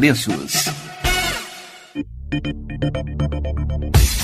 preços. 0.00 0.70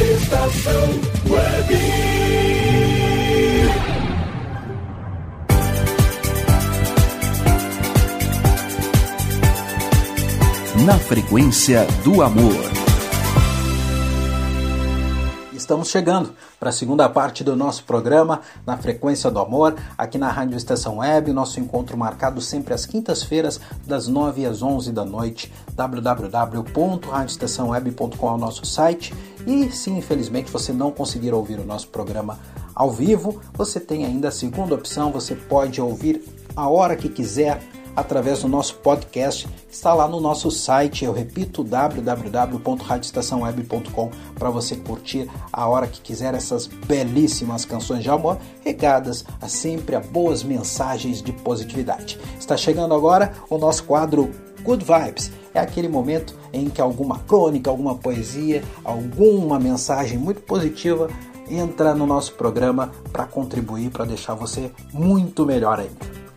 Estação 0.00 0.88
Web. 1.28 1.74
Na 10.86 10.96
frequência 10.98 11.84
do 12.04 12.22
amor. 12.22 12.54
Estamos 15.52 15.90
chegando 15.90 16.32
para 16.58 16.70
a 16.70 16.72
segunda 16.72 17.08
parte 17.08 17.44
do 17.44 17.54
nosso 17.54 17.84
programa 17.84 18.40
na 18.66 18.76
Frequência 18.76 19.30
do 19.30 19.38
Amor, 19.38 19.76
aqui 19.96 20.18
na 20.18 20.28
Rádio 20.30 20.56
Estação 20.56 20.98
Web, 20.98 21.32
nosso 21.32 21.60
encontro 21.60 21.96
marcado 21.96 22.40
sempre 22.40 22.74
às 22.74 22.84
quintas-feiras, 22.84 23.60
das 23.86 24.08
9 24.08 24.44
às 24.44 24.60
11 24.62 24.90
da 24.92 25.04
noite, 25.04 25.52
www.radioestaçãoweb.com 25.74 28.28
é 28.28 28.32
o 28.32 28.38
nosso 28.38 28.66
site. 28.66 29.14
E 29.46 29.70
se 29.70 29.90
infelizmente 29.90 30.50
você 30.50 30.72
não 30.72 30.90
conseguir 30.90 31.32
ouvir 31.32 31.60
o 31.60 31.64
nosso 31.64 31.86
programa 31.88 32.40
ao 32.74 32.90
vivo, 32.90 33.40
você 33.54 33.78
tem 33.78 34.04
ainda 34.04 34.26
a 34.28 34.32
segunda 34.32 34.74
opção, 34.74 35.12
você 35.12 35.34
pode 35.34 35.80
ouvir 35.80 36.24
a 36.56 36.68
hora 36.68 36.96
que 36.96 37.08
quiser 37.08 37.62
através 37.98 38.42
do 38.42 38.48
nosso 38.48 38.76
podcast, 38.76 39.48
está 39.68 39.92
lá 39.92 40.06
no 40.06 40.20
nosso 40.20 40.52
site, 40.52 41.04
eu 41.04 41.12
repito, 41.12 41.64
www.radioestaçãoweb.com 41.64 44.10
para 44.38 44.50
você 44.50 44.76
curtir 44.76 45.28
a 45.52 45.66
hora 45.66 45.88
que 45.88 46.00
quiser 46.00 46.32
essas 46.32 46.68
belíssimas 46.68 47.64
canções 47.64 48.04
de 48.04 48.10
amor, 48.10 48.38
regadas 48.64 49.24
a 49.40 49.48
sempre 49.48 49.96
a 49.96 50.00
boas 50.00 50.44
mensagens 50.44 51.20
de 51.20 51.32
positividade. 51.32 52.20
Está 52.38 52.56
chegando 52.56 52.94
agora 52.94 53.32
o 53.50 53.58
nosso 53.58 53.82
quadro 53.82 54.30
Good 54.62 54.84
Vibes. 54.84 55.32
É 55.52 55.58
aquele 55.58 55.88
momento 55.88 56.36
em 56.52 56.70
que 56.70 56.80
alguma 56.80 57.18
crônica, 57.18 57.68
alguma 57.68 57.96
poesia, 57.96 58.62
alguma 58.84 59.58
mensagem 59.58 60.18
muito 60.18 60.40
positiva 60.42 61.10
entra 61.50 61.94
no 61.94 62.06
nosso 62.06 62.34
programa 62.34 62.92
para 63.10 63.24
contribuir, 63.24 63.90
para 63.90 64.04
deixar 64.04 64.34
você 64.34 64.70
muito 64.92 65.44
melhor 65.44 65.80
ainda. 65.80 66.27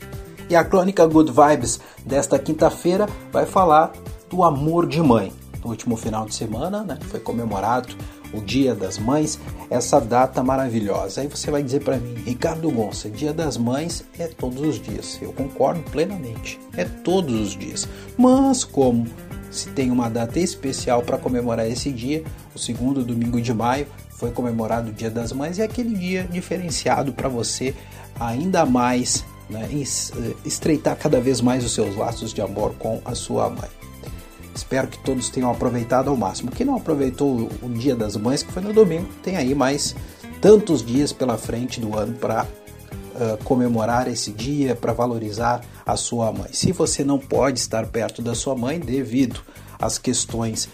E 0.52 0.56
a 0.58 0.66
crônica 0.66 1.08
Good 1.08 1.32
Vibes 1.32 1.80
desta 2.06 2.38
quinta-feira 2.38 3.08
vai 3.32 3.46
falar 3.46 3.94
do 4.30 4.44
amor 4.44 4.86
de 4.86 5.02
mãe. 5.02 5.32
No 5.64 5.70
último 5.70 5.96
final 5.96 6.26
de 6.26 6.36
semana, 6.36 6.84
né, 6.84 7.00
foi 7.04 7.22
comemorado 7.22 7.96
o 8.34 8.42
Dia 8.42 8.76
das 8.76 8.98
Mães, 8.98 9.40
essa 9.70 10.02
data 10.02 10.44
maravilhosa. 10.44 11.22
Aí 11.22 11.28
você 11.28 11.50
vai 11.50 11.64
dizer 11.64 11.86
para 11.86 11.96
mim, 11.96 12.16
Ricardo 12.26 12.70
Gonça, 12.70 13.10
Dia 13.10 13.32
das 13.32 13.56
Mães 13.56 14.04
é 14.20 14.28
todos 14.28 14.60
os 14.60 14.82
dias. 14.82 15.18
Eu 15.22 15.32
concordo 15.32 15.84
plenamente, 15.90 16.60
é 16.76 16.84
todos 16.84 17.34
os 17.34 17.52
dias. 17.52 17.88
Mas 18.18 18.66
como 18.66 19.08
se 19.50 19.70
tem 19.70 19.90
uma 19.90 20.10
data 20.10 20.38
especial 20.38 21.02
para 21.02 21.18
comemorar 21.18 21.66
esse 21.66 21.94
dia, 21.94 22.26
o 22.54 22.60
segundo 22.60 23.06
domingo 23.06 23.40
de 23.40 23.54
maio 23.54 23.88
foi 24.10 24.32
comemorado 24.32 24.90
o 24.90 24.94
Dia 24.94 25.10
das 25.10 25.32
Mães 25.32 25.58
e 25.58 25.62
é 25.62 25.64
aquele 25.64 25.96
dia 25.96 26.28
diferenciado 26.30 27.14
para 27.14 27.30
você 27.30 27.74
ainda 28.20 28.66
mais 28.66 29.24
né, 29.52 29.70
estreitar 30.46 30.98
cada 30.98 31.20
vez 31.20 31.42
mais 31.42 31.64
os 31.64 31.74
seus 31.74 31.96
laços 31.96 32.34
de 32.34 32.42
amor 32.42 32.74
com 32.80 33.02
a 33.04 33.14
sua 33.14 33.50
mãe. 33.50 33.70
Espero 34.56 34.88
que 34.88 34.98
todos 35.00 35.30
tenham 35.30 35.52
aproveitado 35.52 36.10
ao 36.10 36.18
máximo. 36.18 36.52
Quem 36.52 36.66
não 36.66 36.76
aproveitou 36.76 37.50
o 37.62 37.70
Dia 37.70 37.96
das 37.96 38.16
Mães, 38.16 38.44
que 38.44 38.52
foi 38.52 38.62
no 38.62 38.74
domingo, 38.74 39.08
tem 39.24 39.38
aí 39.38 39.56
mais 39.56 39.96
tantos 40.42 40.84
dias 40.84 41.14
pela 41.14 41.38
frente 41.38 41.80
do 41.80 41.98
ano 41.98 42.14
para 42.14 42.44
uh, 42.44 43.44
comemorar 43.44 44.08
esse 44.08 44.32
dia, 44.32 44.76
para 44.76 44.92
valorizar 44.92 45.62
a 45.86 45.96
sua 45.96 46.32
mãe. 46.32 46.50
Se 46.52 46.72
você 46.72 47.04
não 47.04 47.20
pode 47.20 47.60
estar 47.60 47.86
perto 47.88 48.22
da 48.22 48.36
sua 48.36 48.56
mãe 48.56 48.80
devido 48.80 49.40
às 49.80 49.98
questões 49.98 50.68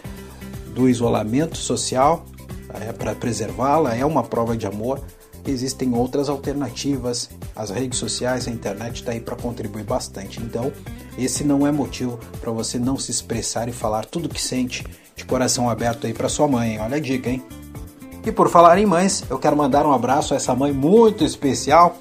do 0.73 0.89
isolamento 0.89 1.57
social, 1.57 2.25
é, 2.73 2.91
para 2.91 3.15
preservá-la, 3.15 3.95
é 3.95 4.05
uma 4.05 4.23
prova 4.23 4.55
de 4.55 4.67
amor 4.67 5.01
existem 5.51 5.93
outras 5.93 6.29
alternativas. 6.29 7.29
As 7.55 7.69
redes 7.69 7.99
sociais, 7.99 8.47
a 8.47 8.51
internet 8.51 8.95
está 8.95 9.11
aí 9.11 9.19
para 9.19 9.35
contribuir 9.35 9.83
bastante. 9.83 10.41
Então, 10.41 10.71
esse 11.17 11.43
não 11.43 11.65
é 11.65 11.71
motivo 11.71 12.19
para 12.39 12.51
você 12.51 12.77
não 12.77 12.97
se 12.97 13.11
expressar 13.11 13.67
e 13.67 13.71
falar 13.71 14.05
tudo 14.05 14.29
que 14.29 14.41
sente 14.41 14.85
de 15.15 15.25
coração 15.25 15.69
aberto 15.69 16.05
aí 16.05 16.13
para 16.13 16.29
sua 16.29 16.47
mãe. 16.47 16.79
Olha 16.79 16.97
a 16.97 16.99
dica, 16.99 17.29
hein? 17.29 17.43
E 18.25 18.31
por 18.31 18.49
falar 18.49 18.77
em 18.77 18.85
mães, 18.85 19.23
eu 19.29 19.39
quero 19.39 19.55
mandar 19.55 19.85
um 19.85 19.93
abraço 19.93 20.33
a 20.33 20.37
essa 20.37 20.53
mãe 20.53 20.73
muito 20.73 21.23
especial, 21.23 21.97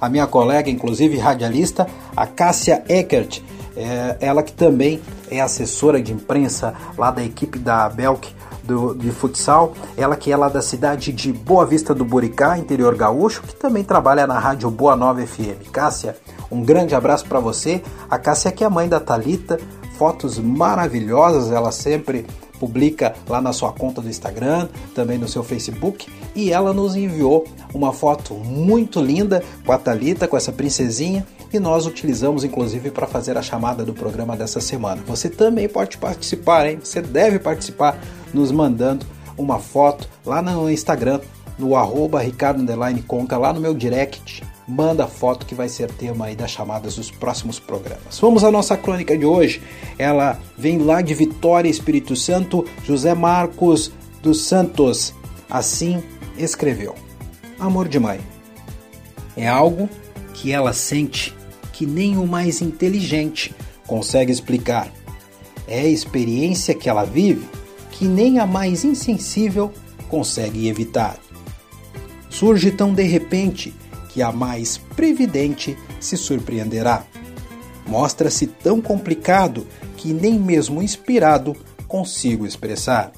a 0.00 0.08
minha 0.08 0.26
colega, 0.26 0.70
inclusive 0.70 1.18
radialista, 1.18 1.86
a 2.16 2.26
Cássia 2.26 2.82
Eckert. 2.88 3.42
É, 3.76 4.16
ela 4.20 4.42
que 4.42 4.54
também 4.54 5.02
é 5.30 5.38
assessora 5.38 6.00
de 6.00 6.12
imprensa 6.12 6.74
lá 6.96 7.10
da 7.10 7.22
equipe 7.22 7.58
da 7.58 7.90
Belk 7.90 8.34
do, 8.66 8.94
de 8.94 9.10
futsal, 9.10 9.72
ela 9.96 10.16
que 10.16 10.32
é 10.32 10.36
lá 10.36 10.48
da 10.48 10.60
cidade 10.60 11.12
de 11.12 11.32
Boa 11.32 11.64
Vista 11.64 11.94
do 11.94 12.04
Buricá, 12.04 12.58
interior 12.58 12.94
gaúcho, 12.94 13.42
que 13.42 13.54
também 13.54 13.84
trabalha 13.84 14.26
na 14.26 14.38
rádio 14.38 14.70
Boa 14.70 14.96
Nova 14.96 15.24
FM. 15.24 15.70
Cássia, 15.72 16.16
um 16.50 16.62
grande 16.62 16.94
abraço 16.94 17.26
para 17.26 17.40
você. 17.40 17.82
A 18.10 18.18
Cássia 18.18 18.52
que 18.52 18.64
é 18.64 18.66
a 18.66 18.70
mãe 18.70 18.88
da 18.88 19.00
Talita, 19.00 19.58
fotos 19.96 20.38
maravilhosas, 20.38 21.50
ela 21.50 21.72
sempre 21.72 22.26
publica 22.58 23.14
lá 23.28 23.40
na 23.40 23.52
sua 23.52 23.72
conta 23.72 24.00
do 24.00 24.08
Instagram, 24.08 24.68
também 24.94 25.18
no 25.18 25.28
seu 25.28 25.42
Facebook, 25.42 26.08
e 26.34 26.52
ela 26.52 26.72
nos 26.72 26.96
enviou 26.96 27.46
uma 27.72 27.92
foto 27.92 28.34
muito 28.34 29.00
linda 29.00 29.42
com 29.64 29.72
a 29.72 29.78
Talita, 29.78 30.26
com 30.26 30.36
essa 30.36 30.52
princesinha, 30.52 31.26
e 31.52 31.58
nós 31.58 31.86
utilizamos 31.86 32.44
inclusive 32.44 32.90
para 32.90 33.06
fazer 33.06 33.36
a 33.36 33.42
chamada 33.42 33.84
do 33.84 33.92
programa 33.92 34.36
dessa 34.36 34.60
semana. 34.60 35.02
Você 35.06 35.28
também 35.28 35.68
pode 35.68 35.98
participar, 35.98 36.66
hein? 36.68 36.78
Você 36.82 37.00
deve 37.00 37.38
participar 37.38 37.98
nos 38.32 38.50
mandando 38.50 39.06
uma 39.36 39.58
foto 39.58 40.08
lá 40.24 40.40
no 40.40 40.70
Instagram, 40.70 41.20
no 41.58 41.76
arroba 41.76 42.20
Ricardo 42.20 42.64
Conca, 43.06 43.38
lá 43.38 43.52
no 43.52 43.60
meu 43.60 43.74
direct. 43.74 44.42
Manda 44.68 45.04
a 45.04 45.06
foto 45.06 45.46
que 45.46 45.54
vai 45.54 45.68
ser 45.68 45.90
tema 45.90 46.26
aí 46.26 46.34
das 46.34 46.50
chamadas 46.50 46.96
dos 46.96 47.10
próximos 47.10 47.60
programas. 47.60 48.18
Vamos 48.20 48.42
à 48.42 48.50
nossa 48.50 48.76
crônica 48.76 49.16
de 49.16 49.24
hoje. 49.24 49.62
Ela 49.96 50.38
vem 50.58 50.78
lá 50.78 51.00
de 51.00 51.14
Vitória, 51.14 51.68
Espírito 51.68 52.16
Santo, 52.16 52.64
José 52.84 53.14
Marcos 53.14 53.92
dos 54.22 54.42
Santos. 54.42 55.14
Assim 55.48 56.02
escreveu: 56.36 56.96
Amor 57.60 57.86
de 57.86 58.00
mãe. 58.00 58.18
É 59.36 59.46
algo 59.46 59.88
que 60.36 60.52
ela 60.52 60.72
sente 60.72 61.34
que 61.72 61.84
nem 61.84 62.16
o 62.16 62.26
mais 62.26 62.62
inteligente 62.62 63.54
consegue 63.86 64.30
explicar. 64.30 64.92
É 65.66 65.80
a 65.80 65.88
experiência 65.88 66.74
que 66.74 66.88
ela 66.88 67.04
vive 67.04 67.46
que 67.90 68.04
nem 68.04 68.38
a 68.38 68.46
mais 68.46 68.84
insensível 68.84 69.72
consegue 70.08 70.68
evitar. 70.68 71.18
Surge 72.28 72.70
tão 72.70 72.92
de 72.92 73.02
repente 73.04 73.74
que 74.10 74.20
a 74.20 74.30
mais 74.30 74.76
previdente 74.76 75.76
se 75.98 76.16
surpreenderá. 76.16 77.04
Mostra-se 77.86 78.46
tão 78.46 78.82
complicado 78.82 79.66
que 79.96 80.12
nem 80.12 80.38
mesmo 80.38 80.82
inspirado 80.82 81.56
consigo 81.88 82.46
expressar. 82.46 83.12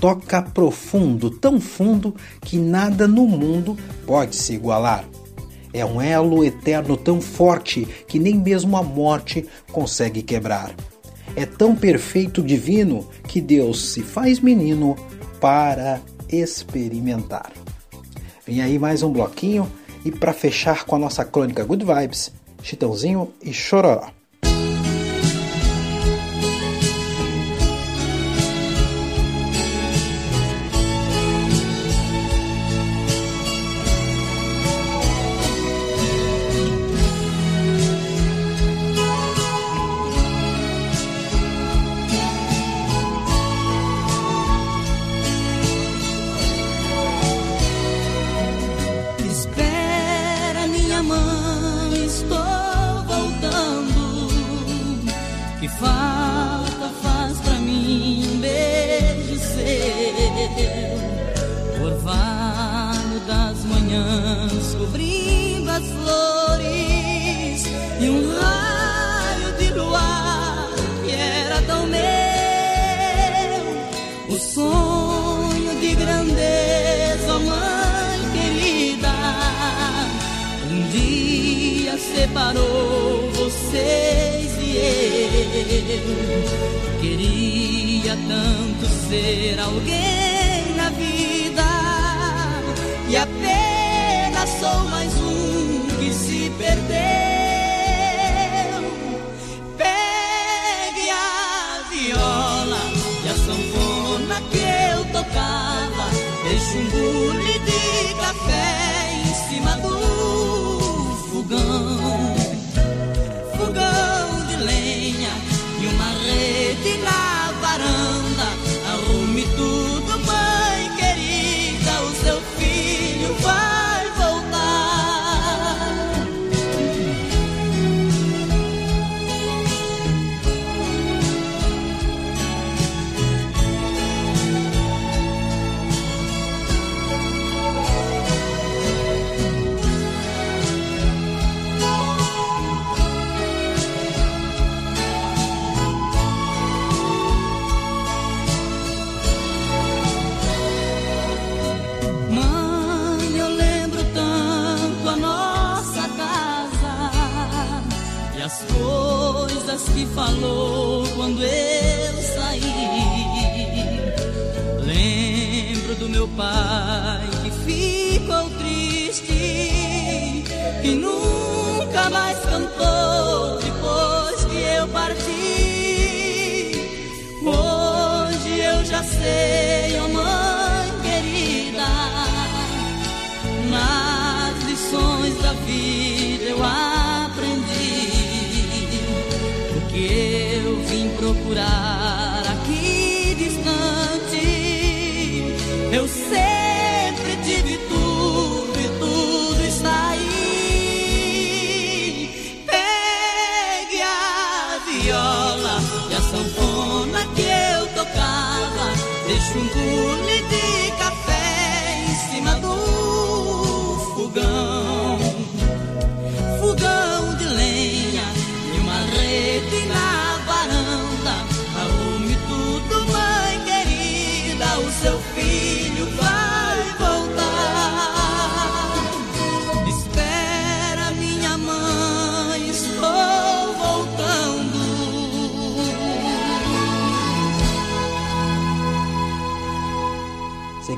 Toca 0.00 0.40
profundo, 0.40 1.30
tão 1.30 1.60
fundo 1.60 2.14
que 2.40 2.56
nada 2.56 3.06
no 3.06 3.26
mundo 3.26 3.76
pode 4.06 4.34
se 4.36 4.54
igualar. 4.54 5.04
É 5.72 5.84
um 5.84 6.00
elo 6.00 6.44
eterno 6.44 6.96
tão 6.96 7.20
forte 7.20 7.86
que 8.06 8.18
nem 8.18 8.34
mesmo 8.34 8.76
a 8.76 8.82
morte 8.82 9.46
consegue 9.70 10.22
quebrar 10.22 10.74
é 11.36 11.46
tão 11.46 11.74
perfeito 11.74 12.42
divino 12.42 13.08
que 13.28 13.40
Deus 13.40 13.90
se 13.92 14.02
faz 14.02 14.40
menino 14.40 14.96
para 15.40 16.00
experimentar. 16.28 17.52
Vem 18.44 18.60
aí 18.60 18.78
mais 18.78 19.02
um 19.02 19.12
bloquinho 19.12 19.70
e 20.04 20.10
para 20.10 20.32
fechar 20.32 20.84
com 20.84 20.96
a 20.96 20.98
nossa 20.98 21.24
crônica 21.24 21.64
Good 21.64 21.84
Vibes, 21.84 22.32
Chitãozinho 22.62 23.32
e 23.42 23.52
Chororó. 23.52 24.17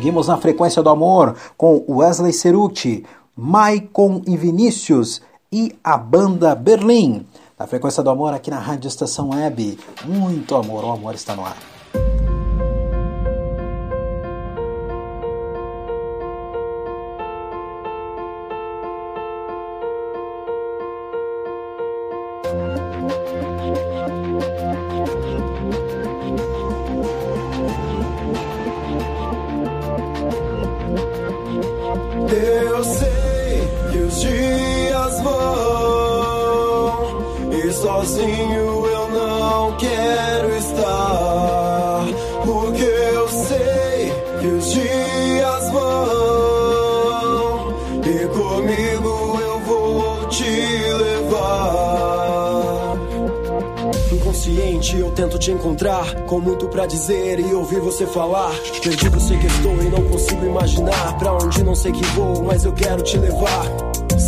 Seguimos 0.01 0.29
na 0.29 0.39
frequência 0.39 0.83
do 0.83 0.89
amor 0.89 1.37
com 1.59 1.85
Wesley 1.87 2.33
Ceruti, 2.33 3.05
Maicon 3.37 4.23
e 4.27 4.35
Vinícius 4.35 5.21
e 5.53 5.77
a 5.85 5.99
banda 5.99 6.55
Berlim. 6.55 7.27
Na 7.59 7.67
frequência 7.67 8.03
do 8.03 8.09
amor 8.09 8.33
aqui 8.33 8.51
na 8.51 8.59
Rádio 8.59 8.89
Estação 8.89 9.29
Web. 9.29 9.79
Muito 10.07 10.57
amor, 10.57 10.87
o 10.87 10.91
amor 10.91 11.15
está 11.15 11.37
no 11.37 11.45
ar. 11.45 11.70
Pra 56.71 56.87
dizer 56.87 57.41
e 57.41 57.55
ouvir 57.55 57.81
você 57.81 58.07
falar. 58.07 58.53
Perdido 58.83 59.21
sei 59.21 59.39
que 59.39 59.47
estou 59.47 59.83
e 59.83 59.91
não 59.91 60.03
consigo 60.05 60.45
imaginar 60.47 61.19
Pra 61.19 61.35
onde 61.35 61.63
não 61.63 61.75
sei 61.75 61.93
que 61.93 62.05
vou, 62.15 62.43
mas 62.43 62.65
eu 62.65 62.73
quero 62.73 63.03
te 63.03 63.19
levar 63.19 63.80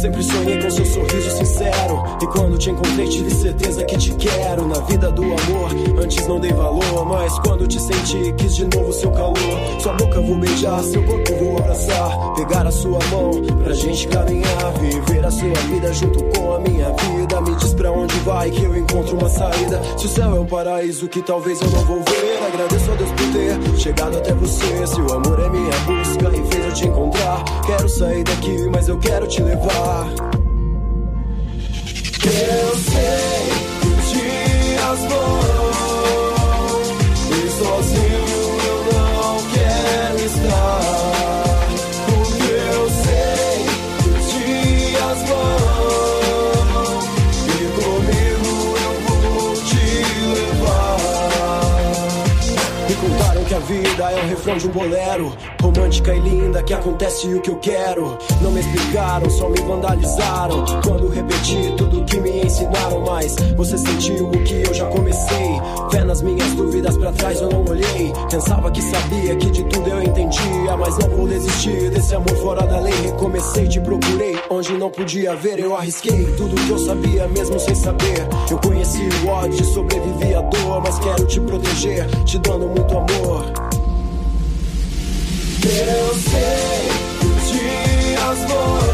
Sempre 0.02 0.20
sonhei 0.24 0.60
com 0.60 0.68
seu 0.68 0.84
sorriso 0.84 1.30
sincero. 1.30 2.02
E 2.20 2.26
quando 2.26 2.58
te 2.58 2.70
encontrei 2.70 3.08
tive 3.08 3.30
certeza 3.30 3.84
que 3.84 3.96
te 3.96 4.12
quero. 4.14 4.66
Na 4.66 4.80
vida 4.80 5.12
do 5.12 5.22
amor, 5.22 5.70
antes 6.02 6.26
não 6.26 6.40
dei 6.40 6.52
valor 6.52 7.06
Mas 7.06 7.38
quando 7.38 7.68
te 7.68 7.80
senti, 7.80 8.32
quis 8.32 8.56
de 8.56 8.64
novo 8.64 8.92
seu 8.92 9.12
calor. 9.12 9.36
Sua 9.80 9.92
boca 9.92 10.20
vou 10.20 10.36
beijar, 10.38 10.82
seu 10.82 11.04
corpo 11.04 11.36
vou 11.36 11.58
abraçar. 11.58 12.34
Pegar 12.34 12.66
a 12.66 12.72
sua 12.72 12.98
mão, 13.12 13.30
pra 13.62 13.72
gente 13.74 14.08
caminhar 14.08 14.72
Viver 14.80 15.24
a 15.24 15.30
sua 15.30 15.54
vida 15.70 15.92
junto 15.92 16.20
com 16.36 16.52
a 16.52 16.58
minha 16.58 16.90
vida. 16.90 17.40
Me 17.40 17.54
diz 17.54 17.72
pra 17.72 17.92
onde 17.92 18.18
vai 18.20 18.50
que 18.50 18.64
eu 18.64 18.76
encontro 18.76 19.16
uma 19.16 19.28
saída. 19.28 19.80
Se 19.96 20.06
o 20.06 20.08
céu 20.08 20.34
é 20.34 20.40
um 20.40 20.46
paraíso 20.46 21.06
que 21.06 21.22
talvez 21.22 21.60
eu 21.60 21.70
não 21.70 21.84
vou 21.84 22.02
ver 22.02 22.42
Agradeço 22.52 22.90
a 22.90 22.94
Deus 22.96 23.10
por 23.12 23.32
ter 23.32 23.78
chegado 23.78 24.18
até 24.18 24.34
você. 24.34 24.84
Se 24.84 25.00
o 25.00 25.12
amor 25.12 25.38
é 25.38 25.48
minha 25.48 25.78
busca 25.86 26.36
e 26.36 26.52
fez 26.52 26.66
eu 26.66 26.72
te 26.72 26.86
encontrar. 26.88 27.44
Quero 27.64 27.88
sair 27.88 28.24
daqui, 28.24 28.68
mas 28.68 28.88
eu 28.88 28.98
quero 28.98 29.28
te 29.28 29.40
levar 29.40 29.91
Eu 32.24 32.76
sei 32.76 33.44
que 33.80 33.90
dias 34.14 35.00
vão 35.08 35.40
e 37.30 37.50
sozinho 37.50 38.32
eu 38.66 38.78
não 38.92 39.34
quero 39.52 40.18
estar. 40.24 40.80
Porque 42.06 42.52
eu 42.52 42.82
sei 42.90 43.54
que 43.98 44.10
dias 44.32 45.18
vão 45.28 45.52
e 47.48 47.60
comigo 47.82 48.52
eu 48.82 48.94
vou 49.06 49.52
te 49.56 49.84
levar. 50.34 51.02
Me 52.88 52.94
contaram 52.94 53.42
que 53.44 53.54
a 53.54 53.58
vida 53.58 54.04
é 54.10 54.16
um 54.24 54.28
refrão 54.28 54.56
de 54.56 54.66
um 54.66 54.70
bolero 54.70 55.36
Romântica 55.62 56.12
e 56.12 56.18
linda, 56.18 56.60
que 56.60 56.74
acontece 56.74 57.32
o 57.32 57.40
que 57.40 57.48
eu 57.48 57.56
quero. 57.60 58.18
Não 58.40 58.50
me 58.50 58.58
explicaram, 58.58 59.30
só 59.30 59.48
me 59.48 59.60
vandalizaram. 59.60 60.64
Quando 60.84 61.06
repeti 61.06 61.72
tudo 61.76 62.04
que 62.04 62.18
me 62.18 62.44
ensinaram 62.44 63.04
Mas 63.06 63.36
você 63.56 63.78
sentiu 63.78 64.26
o 64.26 64.32
que 64.42 64.64
eu 64.66 64.74
já 64.74 64.86
comecei. 64.86 65.60
Fé 65.92 66.02
nas 66.02 66.20
minhas 66.20 66.52
dúvidas 66.54 66.98
pra 66.98 67.12
trás 67.12 67.40
eu 67.40 67.48
não 67.48 67.64
olhei. 67.64 68.12
Pensava 68.28 68.72
que 68.72 68.82
sabia 68.82 69.36
que 69.36 69.50
de 69.50 69.62
tudo 69.64 69.88
eu 69.88 70.02
entendia 70.02 70.76
Mas 70.76 70.98
não 70.98 71.08
vou 71.10 71.28
desistir 71.28 71.90
desse 71.90 72.12
amor 72.16 72.36
fora 72.38 72.66
da 72.66 72.80
lei. 72.80 73.00
Recomecei, 73.02 73.68
te 73.68 73.80
procurei, 73.80 74.36
onde 74.50 74.72
não 74.72 74.90
podia 74.90 75.36
ver 75.36 75.60
Eu 75.60 75.76
arrisquei. 75.76 76.24
Tudo 76.36 76.56
que 76.56 76.70
eu 76.70 76.78
sabia 76.78 77.28
mesmo 77.28 77.60
sem 77.60 77.76
saber. 77.76 78.26
Eu 78.50 78.58
conheci 78.58 79.08
o 79.24 79.28
ódio, 79.28 79.64
sobrevivi 79.64 80.34
à 80.34 80.40
dor 80.40 80.82
Mas 80.82 80.98
quero 80.98 81.24
te 81.24 81.40
proteger, 81.40 82.04
te 82.24 82.36
dando 82.40 82.66
muito 82.66 82.98
amor 82.98 83.71
Eu 85.64 86.14
sei 86.14 86.88
que 87.20 87.26
os 87.26 87.52
dias 87.52 88.38
vão 88.48 88.91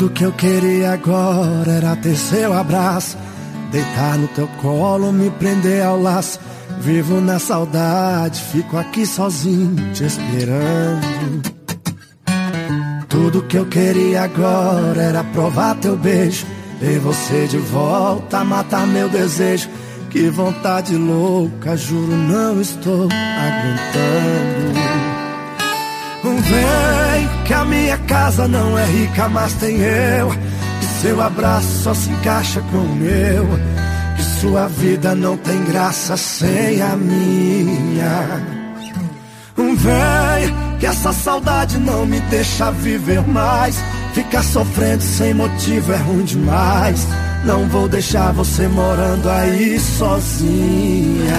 Tudo 0.00 0.14
que 0.14 0.24
eu 0.24 0.32
queria 0.32 0.92
agora 0.92 1.72
era 1.72 1.94
ter 1.94 2.16
seu 2.16 2.54
abraço, 2.54 3.18
deitar 3.70 4.16
no 4.16 4.28
teu 4.28 4.48
colo, 4.62 5.12
me 5.12 5.28
prender 5.32 5.84
ao 5.84 6.00
laço. 6.00 6.40
Vivo 6.80 7.20
na 7.20 7.38
saudade, 7.38 8.40
fico 8.40 8.78
aqui 8.78 9.04
sozinho 9.04 9.92
te 9.92 10.04
esperando. 10.04 11.42
Tudo 13.10 13.42
que 13.42 13.58
eu 13.58 13.66
queria 13.66 14.22
agora 14.22 15.02
era 15.02 15.22
provar 15.22 15.74
teu 15.74 15.98
beijo, 15.98 16.46
ver 16.80 16.98
você 17.00 17.46
de 17.46 17.58
volta, 17.58 18.42
matar 18.42 18.86
meu 18.86 19.06
desejo. 19.06 19.68
Que 20.08 20.30
vontade 20.30 20.96
louca, 20.96 21.76
juro 21.76 22.16
não 22.16 22.58
estou 22.58 23.06
aguentando. 23.36 24.80
Vem 26.22 26.99
que 27.44 27.54
a 27.54 27.64
minha 27.64 27.98
casa 27.98 28.46
não 28.46 28.78
é 28.78 28.84
rica, 28.86 29.28
mas 29.28 29.52
tem 29.54 29.76
eu. 29.78 30.30
Que 30.30 30.86
seu 31.02 31.20
abraço 31.20 31.82
só 31.82 31.94
se 31.94 32.10
encaixa 32.10 32.60
com 32.70 32.78
o 32.78 32.96
meu. 32.96 33.46
Que 34.16 34.22
sua 34.22 34.68
vida 34.68 35.14
não 35.14 35.36
tem 35.36 35.64
graça 35.64 36.16
sem 36.16 36.80
a 36.82 36.96
minha. 36.96 38.60
Vem 39.56 40.78
que 40.78 40.86
essa 40.86 41.12
saudade 41.12 41.78
não 41.78 42.04
me 42.04 42.20
deixa 42.20 42.70
viver 42.70 43.26
mais. 43.26 43.78
Ficar 44.12 44.42
sofrendo 44.42 45.02
sem 45.02 45.32
motivo 45.32 45.92
é 45.92 45.96
ruim 45.96 46.24
demais. 46.24 47.06
Não 47.44 47.66
vou 47.68 47.88
deixar 47.88 48.32
você 48.32 48.68
morando 48.68 49.28
aí 49.30 49.80
sozinha. 49.80 51.34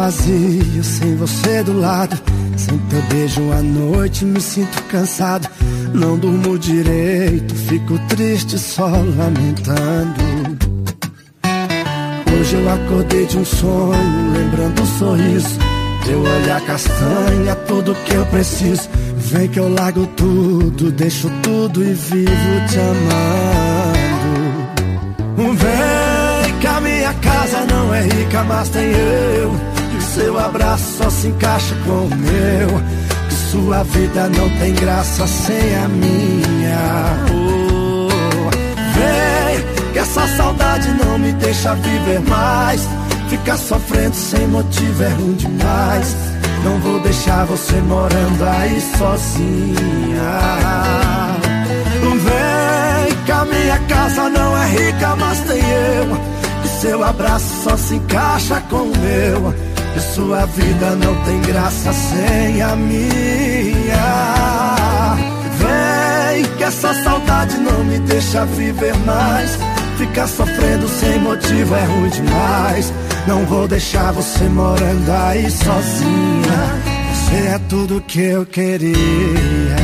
Vazia, 0.00 0.82
sem 0.82 1.14
você 1.16 1.62
do 1.62 1.78
lado. 1.78 2.18
Sem 2.56 2.78
teu 2.78 3.02
beijo 3.02 3.52
à 3.52 3.60
noite, 3.60 4.24
me 4.24 4.40
sinto 4.40 4.82
cansado. 4.84 5.46
Não 5.92 6.16
durmo 6.16 6.58
direito, 6.58 7.54
fico 7.54 7.98
triste 8.08 8.58
só 8.58 8.86
lamentando. 8.86 10.58
Hoje 12.32 12.54
eu 12.54 12.70
acordei 12.70 13.26
de 13.26 13.36
um 13.38 13.44
sonho, 13.44 14.32
lembrando 14.32 14.82
o 14.82 14.86
sorriso. 14.86 15.58
Teu 16.06 16.20
olhar 16.22 16.60
castanha, 16.62 17.54
tudo 17.66 17.94
que 18.06 18.14
eu 18.14 18.24
preciso. 18.26 18.88
Vem 19.16 19.48
que 19.48 19.60
eu 19.60 19.68
largo 19.68 20.06
tudo, 20.16 20.90
deixo 20.92 21.30
tudo 21.42 21.82
e 21.82 21.92
vivo 21.92 22.66
te 22.70 22.78
amando. 22.78 23.10
Vem 25.36 26.58
que 26.58 26.66
a 26.66 26.80
minha 26.80 27.12
casa 27.14 27.66
não 27.66 27.94
é 27.94 28.02
rica, 28.02 28.42
mas 28.44 28.68
tem 28.70 28.90
eu. 28.90 29.69
Seu 30.14 30.36
abraço 30.36 30.98
só 30.98 31.08
se 31.08 31.28
encaixa 31.28 31.74
com 31.86 32.06
o 32.06 32.16
meu. 32.16 32.68
Que 33.28 33.34
sua 33.52 33.84
vida 33.84 34.28
não 34.28 34.50
tem 34.58 34.74
graça 34.74 35.24
sem 35.26 35.76
a 35.76 35.86
minha. 35.86 37.16
Oh, 37.32 38.50
vem, 38.94 39.92
que 39.92 39.98
essa 40.00 40.26
saudade 40.36 40.88
não 41.04 41.16
me 41.16 41.32
deixa 41.34 41.74
viver 41.76 42.20
mais. 42.28 42.88
Ficar 43.28 43.56
sofrendo 43.56 44.16
sem 44.16 44.48
motivo 44.48 45.02
é 45.04 45.08
ruim 45.10 45.34
demais. 45.34 46.16
Não 46.64 46.78
vou 46.80 47.00
deixar 47.00 47.46
você 47.46 47.80
morando 47.82 48.44
aí 48.44 48.80
sozinha. 48.98 50.40
Vem, 52.02 53.16
que 53.24 53.32
a 53.32 53.44
minha 53.44 53.78
casa 53.88 54.28
não 54.28 54.58
é 54.58 54.66
rica, 54.70 55.16
mas 55.16 55.38
tem 55.40 55.58
eu. 55.58 56.20
Que 56.62 56.68
seu 56.80 57.04
abraço 57.04 57.62
só 57.62 57.76
se 57.76 57.94
encaixa 57.94 58.60
com 58.68 58.82
o 58.82 58.98
meu. 58.98 59.69
Que 59.94 60.00
sua 60.00 60.46
vida 60.46 60.96
não 60.96 61.14
tem 61.24 61.40
graça 61.42 61.92
sem 61.92 62.62
a 62.62 62.76
minha. 62.76 64.06
Vem, 65.58 66.44
que 66.56 66.64
essa 66.64 66.94
saudade 67.02 67.56
não 67.58 67.84
me 67.84 67.98
deixa 68.00 68.44
viver 68.46 68.96
mais. 69.04 69.58
Ficar 69.96 70.26
sofrendo 70.26 70.88
sem 70.88 71.18
motivo 71.20 71.74
é 71.74 71.84
ruim 71.84 72.08
demais. 72.10 72.92
Não 73.26 73.44
vou 73.46 73.68
deixar 73.68 74.12
você 74.12 74.44
morando 74.44 75.10
aí 75.10 75.50
sozinha. 75.50 76.80
Você 77.12 77.48
é 77.48 77.60
tudo 77.68 78.00
que 78.00 78.20
eu 78.20 78.46
queria. 78.46 79.79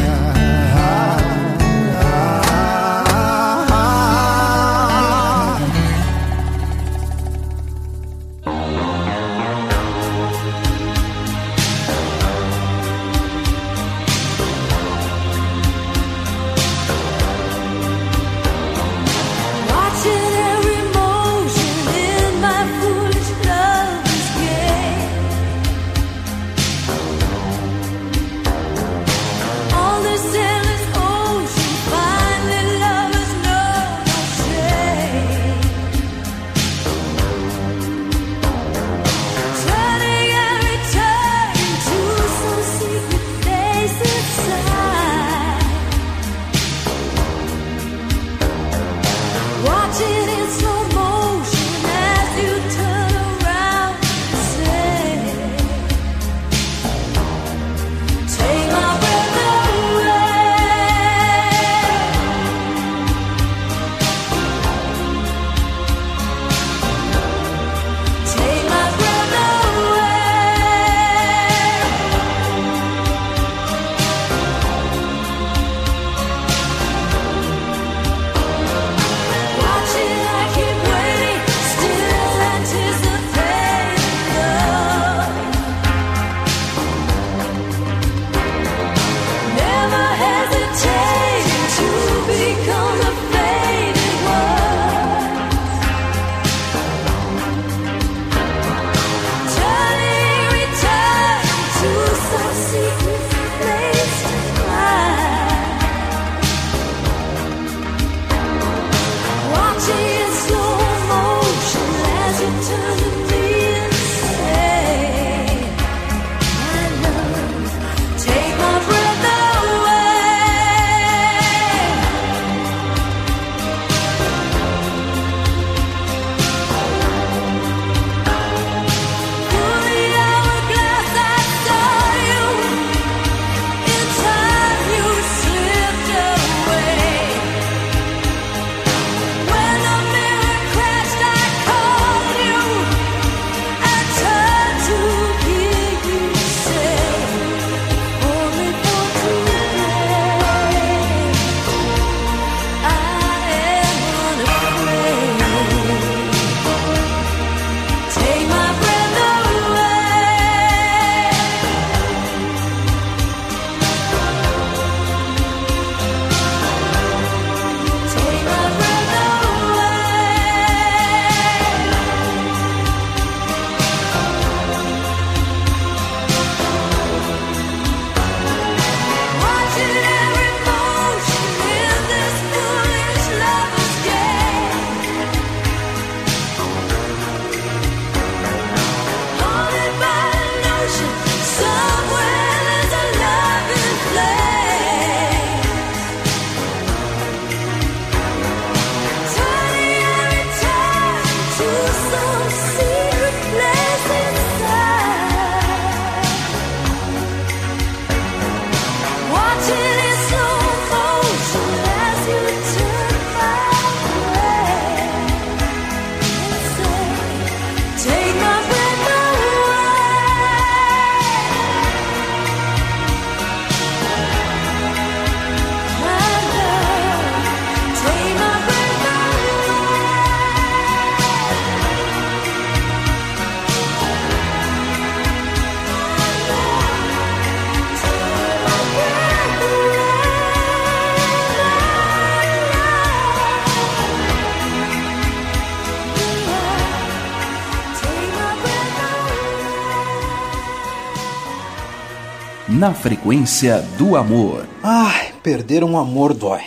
Na 252.86 252.94
frequência 252.94 253.82
do 253.98 254.14
amor. 254.14 254.64
Ai, 254.80 255.32
perder 255.42 255.82
um 255.82 255.98
amor 255.98 256.32
dói. 256.32 256.62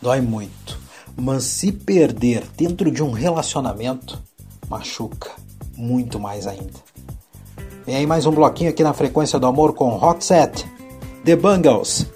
Dói 0.00 0.22
muito. 0.22 0.80
Mas 1.14 1.44
se 1.44 1.70
perder 1.70 2.46
dentro 2.56 2.90
de 2.90 3.02
um 3.02 3.10
relacionamento, 3.10 4.18
machuca 4.70 5.32
muito 5.76 6.18
mais 6.18 6.46
ainda. 6.46 6.72
Vem 7.84 7.96
aí 7.96 8.06
mais 8.06 8.24
um 8.24 8.30
bloquinho 8.30 8.70
aqui 8.70 8.82
na 8.82 8.94
frequência 8.94 9.38
do 9.38 9.46
amor 9.46 9.74
com 9.74 9.90
Roxette, 9.90 10.64
The 11.26 11.36
Bungles, 11.36 12.06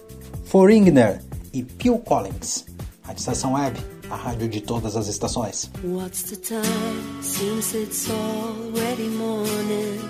Foreigner 0.47 1.23
e 1.53 1.63
Phil 1.79 1.99
Collins. 1.99 2.65
A 3.07 3.13
estação 3.13 3.53
web, 3.53 3.79
a 4.09 4.17
rádio 4.17 4.49
de 4.49 4.63
todas 4.63 4.97
as 4.97 5.07
estações. 5.07 5.71
What's 5.85 6.23
the 6.23 6.37
time? 6.37 7.23
Seems 7.23 7.75
it's 7.75 8.09
already 8.09 9.11
morning. 9.11 10.01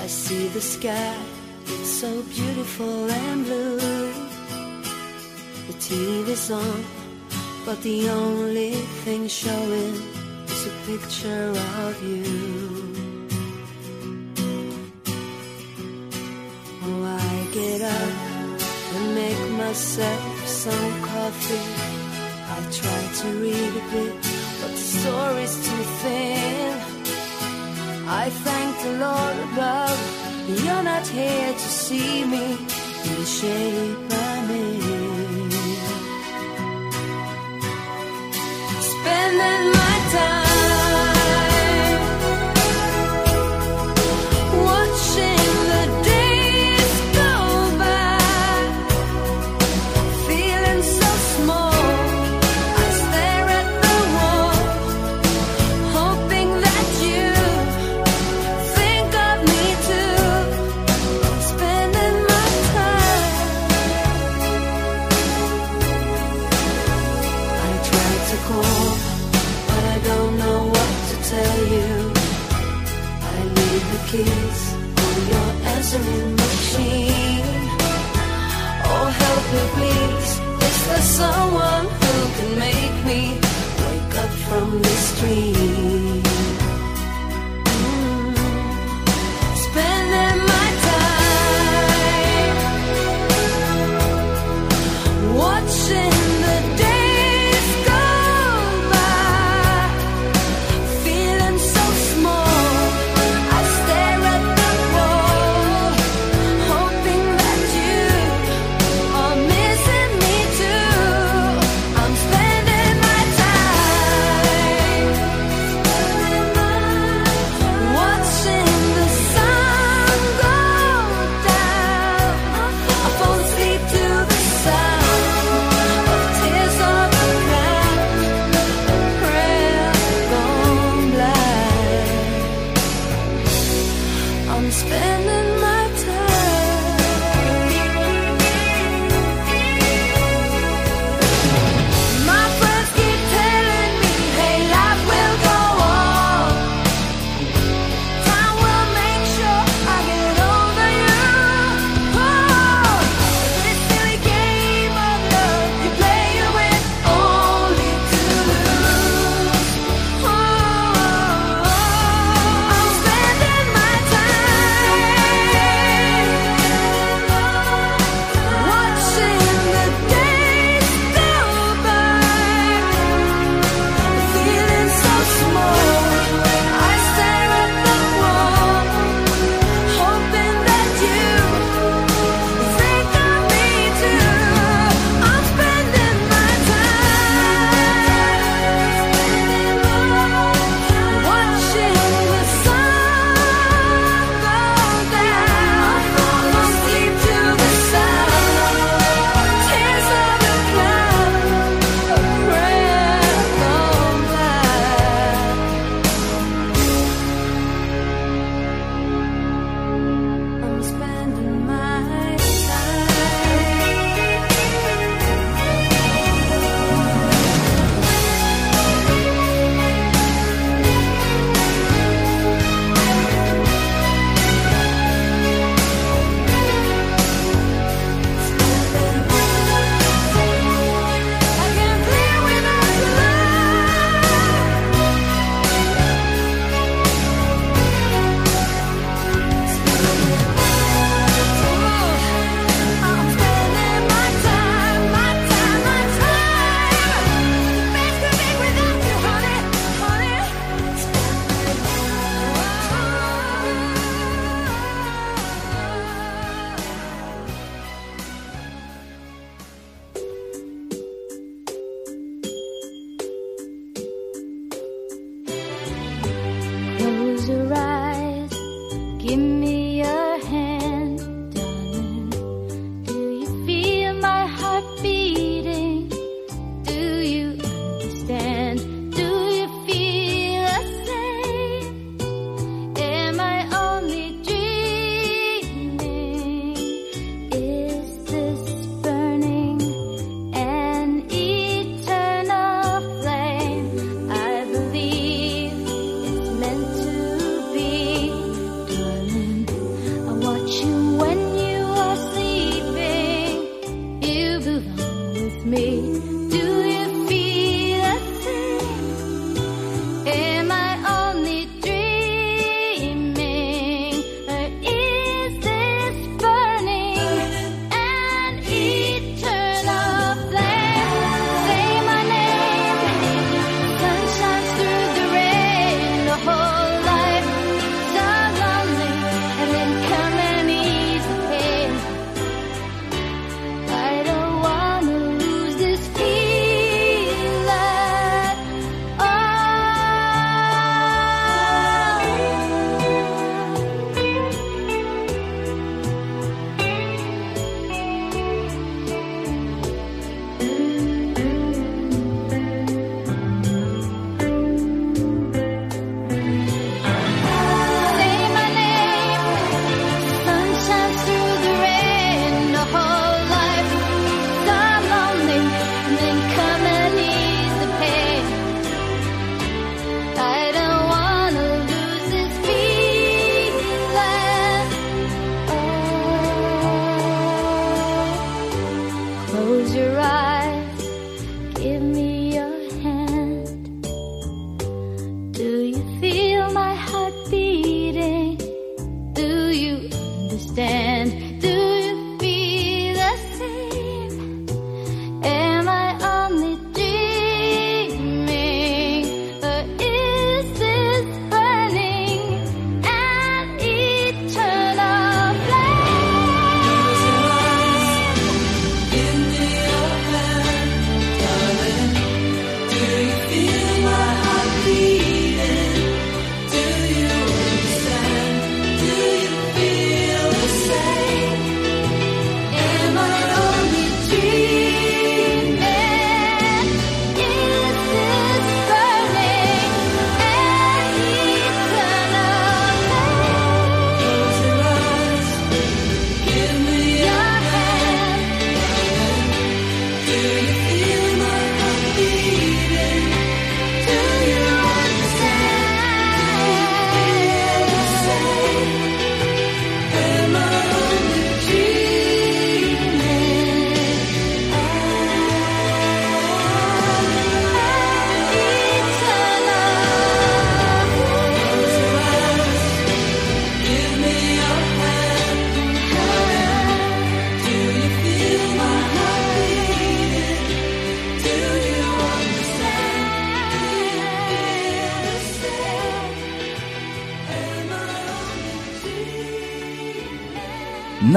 I 0.00 0.06
see 0.06 0.48
the 0.54 0.60
sky, 0.60 1.16
so 1.98 2.22
beautiful 2.22 3.10
and 3.10 3.44
blue. 3.44 4.12
The 5.66 5.74
TV's 5.80 6.48
on, 6.48 6.84
but 7.66 7.82
the 7.82 8.08
only 8.08 8.70
thing 9.02 9.26
showing 9.26 9.94
is 10.46 10.66
a 10.68 10.74
picture 10.86 11.50
of 11.86 11.94
you. 12.00 12.22
Oh, 16.84 17.02
I 17.02 17.48
get 17.52 17.82
up 17.82 18.14
and 18.94 19.14
make 19.16 19.44
myself 19.64 20.46
some 20.46 20.92
coffee. 21.02 21.66
I 22.54 22.58
try 22.80 23.00
to 23.20 23.28
read 23.42 23.72
a 23.82 23.84
bit, 23.90 24.14
but 24.60 24.70
the 24.70 24.84
story's 25.00 25.56
too 25.66 25.84
thin. 26.02 26.78
I 28.06 28.30
thank 28.30 28.72
the 28.84 28.92
Lord 29.04 29.36
above, 29.50 30.18
you're 30.48 30.82
not 30.82 31.06
here 31.08 31.52
to 31.52 31.68
see 31.88 32.22
me. 32.26 32.44
In 33.04 33.14
the 33.14 33.24
shape 33.24 34.07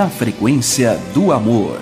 na 0.01 0.09
frequência 0.09 0.97
do 1.13 1.31
amor. 1.31 1.79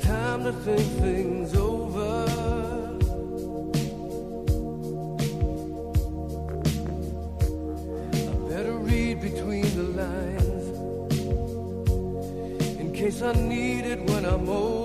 Time 0.00 0.44
to 0.44 0.52
think 0.64 0.80
things 1.00 1.57
I 13.20 13.32
need 13.32 13.84
it 13.84 14.00
when 14.08 14.24
I'm 14.24 14.48
old. 14.48 14.77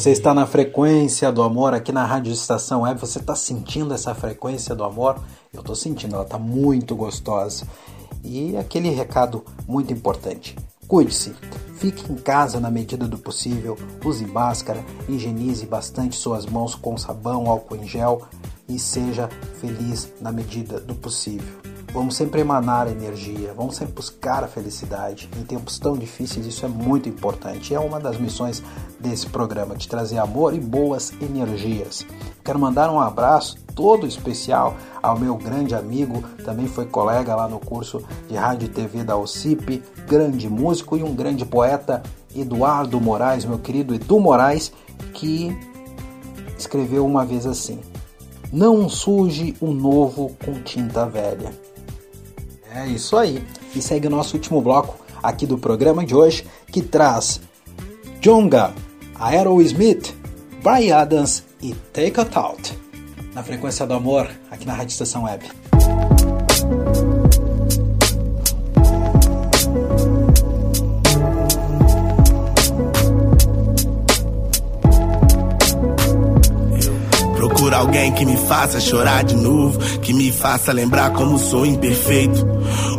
Você 0.00 0.12
está 0.12 0.32
na 0.32 0.46
frequência 0.46 1.30
do 1.30 1.42
amor 1.42 1.74
aqui 1.74 1.92
na 1.92 2.06
Rádio 2.06 2.32
Estação 2.32 2.80
Web. 2.80 2.98
Você 2.98 3.18
está 3.18 3.34
sentindo 3.36 3.92
essa 3.92 4.14
frequência 4.14 4.74
do 4.74 4.82
amor? 4.82 5.20
Eu 5.52 5.60
estou 5.60 5.76
sentindo, 5.76 6.14
ela 6.14 6.24
está 6.24 6.38
muito 6.38 6.96
gostosa. 6.96 7.66
E 8.24 8.56
aquele 8.56 8.88
recado 8.88 9.44
muito 9.68 9.92
importante: 9.92 10.56
cuide-se, 10.88 11.34
fique 11.76 12.10
em 12.10 12.16
casa 12.16 12.58
na 12.58 12.70
medida 12.70 13.06
do 13.06 13.18
possível, 13.18 13.76
use 14.02 14.24
máscara, 14.24 14.82
higienize 15.06 15.66
bastante 15.66 16.16
suas 16.16 16.46
mãos 16.46 16.74
com 16.74 16.96
sabão, 16.96 17.50
álcool 17.50 17.76
em 17.76 17.86
gel 17.86 18.22
e 18.66 18.78
seja 18.78 19.28
feliz 19.60 20.10
na 20.18 20.32
medida 20.32 20.80
do 20.80 20.94
possível. 20.94 21.60
Vamos 21.92 22.14
sempre 22.14 22.40
emanar 22.40 22.86
energia, 22.86 23.52
vamos 23.52 23.74
sempre 23.74 23.94
buscar 23.94 24.44
a 24.44 24.48
felicidade. 24.48 25.28
Em 25.36 25.42
tempos 25.42 25.76
tão 25.76 25.96
difíceis, 25.98 26.46
isso 26.46 26.64
é 26.64 26.68
muito 26.68 27.08
importante. 27.08 27.74
É 27.74 27.80
uma 27.80 27.98
das 27.98 28.16
missões 28.16 28.62
desse 29.00 29.26
programa, 29.26 29.74
de 29.74 29.88
trazer 29.88 30.18
amor 30.18 30.54
e 30.54 30.60
boas 30.60 31.12
energias. 31.20 32.06
Quero 32.44 32.58
mandar 32.58 32.90
um 32.90 33.00
abraço 33.00 33.56
todo 33.74 34.06
especial 34.06 34.76
ao 35.02 35.18
meu 35.18 35.36
grande 35.36 35.74
amigo, 35.74 36.22
também 36.44 36.66
foi 36.66 36.86
colega 36.86 37.34
lá 37.34 37.48
no 37.48 37.58
curso 37.58 38.02
de 38.28 38.36
rádio 38.36 38.66
e 38.66 38.68
TV 38.68 39.02
da 39.02 39.16
OCIP, 39.16 39.82
grande 40.06 40.48
músico 40.48 40.96
e 40.96 41.02
um 41.02 41.14
grande 41.14 41.44
poeta, 41.44 42.02
Eduardo 42.34 43.00
Moraes, 43.00 43.44
meu 43.44 43.58
querido 43.58 43.94
Edu 43.94 44.20
Moraes, 44.20 44.72
que 45.14 45.56
escreveu 46.58 47.04
uma 47.04 47.24
vez 47.24 47.46
assim: 47.46 47.80
Não 48.52 48.88
suje 48.88 49.56
o 49.60 49.72
novo 49.72 50.36
com 50.44 50.60
tinta 50.62 51.06
velha. 51.06 51.52
É 52.72 52.86
isso 52.86 53.16
aí. 53.16 53.44
E 53.74 53.82
segue 53.82 54.06
o 54.06 54.10
nosso 54.10 54.36
último 54.36 54.60
bloco 54.60 54.96
aqui 55.22 55.46
do 55.46 55.58
programa 55.58 56.04
de 56.04 56.14
hoje, 56.14 56.46
que 56.66 56.82
traz 56.82 57.40
Jonga, 58.20 58.72
Aerosmith, 59.20 60.14
Brian 60.62 60.96
Adams 60.96 61.44
e 61.62 61.74
Take 61.92 62.18
a 62.18 62.24
Thought. 62.24 62.72
Na 63.34 63.42
frequência 63.42 63.86
do 63.86 63.92
amor, 63.92 64.30
aqui 64.50 64.66
na 64.66 64.72
Rádio 64.72 64.92
Estação 64.92 65.24
Web. 65.24 65.44
Alguém 77.80 78.12
que 78.12 78.26
me 78.26 78.36
faça 78.36 78.78
chorar 78.78 79.24
de 79.24 79.34
novo, 79.34 79.78
que 80.00 80.12
me 80.12 80.30
faça 80.30 80.72
lembrar 80.72 81.10
como 81.12 81.38
sou 81.38 81.64
imperfeito. 81.64 82.46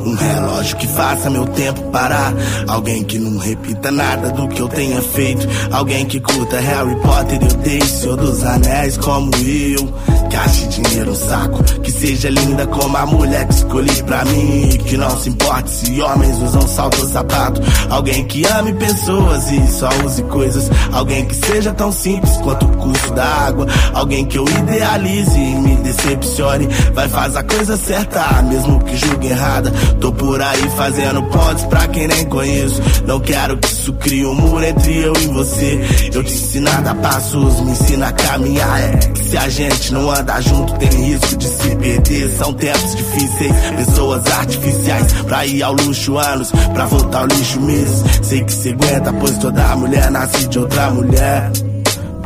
Um 0.06 0.16
relógio 0.16 0.78
que 0.78 0.88
faça 0.88 1.30
meu 1.30 1.46
tempo 1.46 1.82
parar. 1.92 2.34
Alguém 2.68 3.04
que 3.04 3.20
não 3.20 3.38
repita 3.38 3.92
nada 3.92 4.32
do 4.32 4.48
que 4.48 4.60
eu 4.60 4.68
tenha 4.68 5.02
feito. 5.02 5.48
Alguém 5.72 6.06
que 6.06 6.20
curta 6.20 6.60
Harry 6.60 6.96
Potter 6.96 7.40
e 7.42 7.54
odeie 7.54 7.86
Senhor 7.86 8.18
dos 8.18 8.44
Anéis 8.44 8.98
como 8.98 9.32
eu. 9.36 10.21
Que 10.32 10.38
ache 10.38 10.66
dinheiro 10.68 11.14
saco. 11.14 11.62
Que 11.82 11.92
seja 11.92 12.30
linda 12.30 12.66
como 12.66 12.96
a 12.96 13.06
mulher 13.06 13.46
que 13.48 13.54
escolhi 13.54 14.04
pra 14.04 14.24
mim. 14.24 14.70
Que 14.86 14.96
não 14.96 15.20
se 15.20 15.28
importe 15.28 15.70
se 15.70 16.02
homens 16.02 16.38
usam 16.42 16.68
salto 16.70 17.02
ou 17.02 17.10
sapato. 17.10 17.62
Alguém 17.90 18.26
que 18.26 18.46
ame 18.46 18.72
pessoas 18.74 19.52
e 19.52 19.68
só 19.68 19.90
use 20.06 20.24
coisas. 20.24 20.70
Alguém 20.94 21.26
que 21.26 21.36
seja 21.36 21.74
tão 21.74 21.92
simples 21.92 22.38
quanto 22.38 22.66
o 22.66 22.78
custo 22.78 23.14
da 23.14 23.26
água. 23.26 23.68
Alguém 23.94 24.26
que 24.26 24.38
eu 24.38 24.46
idealize 24.48 25.38
e 25.38 25.56
me 25.56 25.76
decepcione. 25.76 26.68
Vai 26.94 27.10
fazer 27.10 27.40
a 27.40 27.44
coisa 27.44 27.76
certa, 27.76 28.42
mesmo 28.44 28.82
que 28.86 28.96
julgue 28.96 29.28
errada. 29.28 29.70
Tô 30.00 30.14
por 30.14 30.42
aí 30.42 30.70
fazendo 30.78 31.24
pontes 31.24 31.66
pra 31.66 31.88
quem 31.90 32.08
nem 32.08 32.26
conheço. 32.28 32.82
Não 33.06 33.20
quero 33.20 33.58
que 33.58 33.68
isso 33.68 33.92
crie 33.94 34.26
um 34.26 34.34
muro 34.34 34.64
entre 34.64 34.98
eu 34.98 35.14
e 35.14 35.28
você. 35.28 36.10
Eu 36.14 36.24
te 36.24 36.34
ensino 36.34 36.70
a 36.70 36.96
passos, 36.96 37.60
me 37.60 37.72
ensina 37.72 38.08
a 38.08 38.12
caminhar. 38.14 38.80
É 38.80 39.21
se 39.32 39.38
a 39.38 39.48
gente 39.48 39.94
não 39.94 40.12
andar 40.12 40.42
junto, 40.42 40.74
tem 40.74 40.90
risco 40.90 41.38
de 41.38 41.48
se 41.48 41.76
perder. 41.78 42.30
São 42.32 42.54
tempos 42.54 42.96
difíceis, 42.98 43.54
pessoas 43.78 44.26
artificiais. 44.28 45.14
Pra 45.24 45.46
ir 45.46 45.64
ao 45.64 45.74
luxo 45.74 46.18
anos, 46.18 46.52
pra 46.74 46.86
voltar 46.86 47.20
ao 47.20 47.28
lixo 47.28 47.62
meses. 47.62 48.04
Sei 48.22 48.44
que 48.44 48.52
cê 48.52 48.72
aguenta, 48.72 49.14
pois 49.14 49.38
toda 49.38 49.76
mulher 49.78 50.12
nasce 50.12 50.48
de 50.50 50.60
outra 50.60 50.90
mulher. 50.92 51.50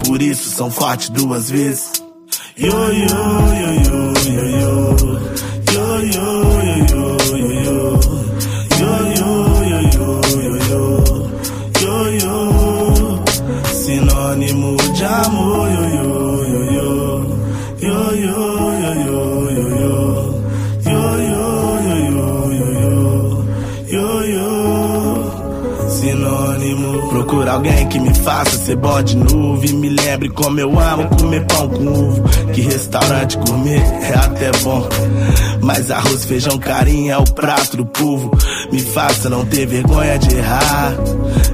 Por 0.03 0.19
isso 0.19 0.49
são 0.49 0.71
fortes 0.71 1.09
duas 1.09 1.51
vezes. 1.51 1.91
Yo, 2.57 2.71
yo, 2.71 2.91
yo, 2.91 3.73
yo, 3.83 3.94
Sinônimo. 27.35 27.44
Alguém 27.55 27.87
que 27.87 27.99
me 27.99 28.13
faça 28.13 28.57
ser 28.57 28.75
bom 28.75 29.01
de 29.01 29.15
novo. 29.15 29.65
E 29.65 29.71
me 29.71 29.87
lembre 29.87 30.27
como 30.27 30.59
eu 30.59 30.77
amo 30.77 31.07
comer 31.15 31.45
pão 31.45 31.69
com 31.69 31.87
ovo. 31.87 32.23
Que 32.53 32.61
restaurante 32.61 33.37
gourmet 33.37 33.79
é 33.79 34.13
até 34.13 34.51
bom. 34.61 34.85
Mas 35.61 35.89
arroz, 35.89 36.25
feijão, 36.25 36.59
carinho 36.59 37.13
é 37.13 37.17
o 37.17 37.23
prato 37.23 37.77
do 37.77 37.85
povo. 37.85 38.29
Me 38.73 38.81
faça 38.81 39.29
não 39.29 39.45
ter 39.45 39.65
vergonha 39.67 40.19
de 40.19 40.35
errar. 40.35 40.95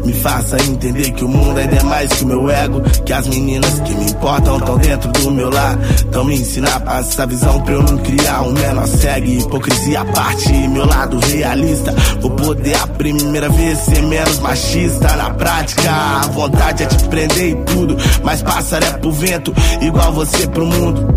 Me 0.04 0.14
faça 0.14 0.58
entender 0.64 1.12
que 1.12 1.24
o 1.24 1.30
mundo 1.30 1.60
ainda 1.60 1.76
é 1.76 1.84
mais 1.84 2.12
que 2.12 2.24
o 2.24 2.28
meu 2.28 2.50
ego. 2.50 2.82
Que 3.06 3.14
as 3.14 3.28
meninas 3.28 3.80
que 3.82 3.94
me 3.94 4.06
importam 4.06 4.58
estão 4.58 4.78
dentro 4.80 5.12
do 5.12 5.30
meu 5.30 5.52
lar. 5.52 5.78
Então 6.10 6.26
me 6.26 6.34
ensinar 6.34 6.78
a 6.78 6.80
passar 6.80 7.12
essa 7.12 7.28
visão 7.28 7.62
pra 7.62 7.74
eu 7.76 7.84
não 7.84 7.98
criar 8.00 8.42
um 8.42 8.54
menor 8.54 8.88
segue. 8.88 9.38
Hipocrisia 9.38 10.02
à 10.02 10.06
parte, 10.06 10.52
meu 10.52 10.86
lado 10.86 11.20
realista. 11.20 11.94
Vou 12.20 12.32
poder 12.32 12.76
a 12.76 12.88
primeira 12.88 13.50
vez 13.50 13.78
ser 13.78 14.02
menos 14.02 14.40
machista. 14.40 15.16
Na 15.16 15.30
prática, 15.32 15.91
a 15.92 16.28
vontade 16.28 16.84
é 16.84 16.86
te 16.86 17.04
prender 17.06 17.50
e 17.50 17.56
tudo. 17.66 17.98
Mas 18.24 18.42
pássaro 18.42 18.86
é 18.86 18.92
pro 18.94 19.12
vento, 19.12 19.54
igual 19.82 20.14
você 20.14 20.48
pro 20.48 20.66
mundo. 20.66 21.14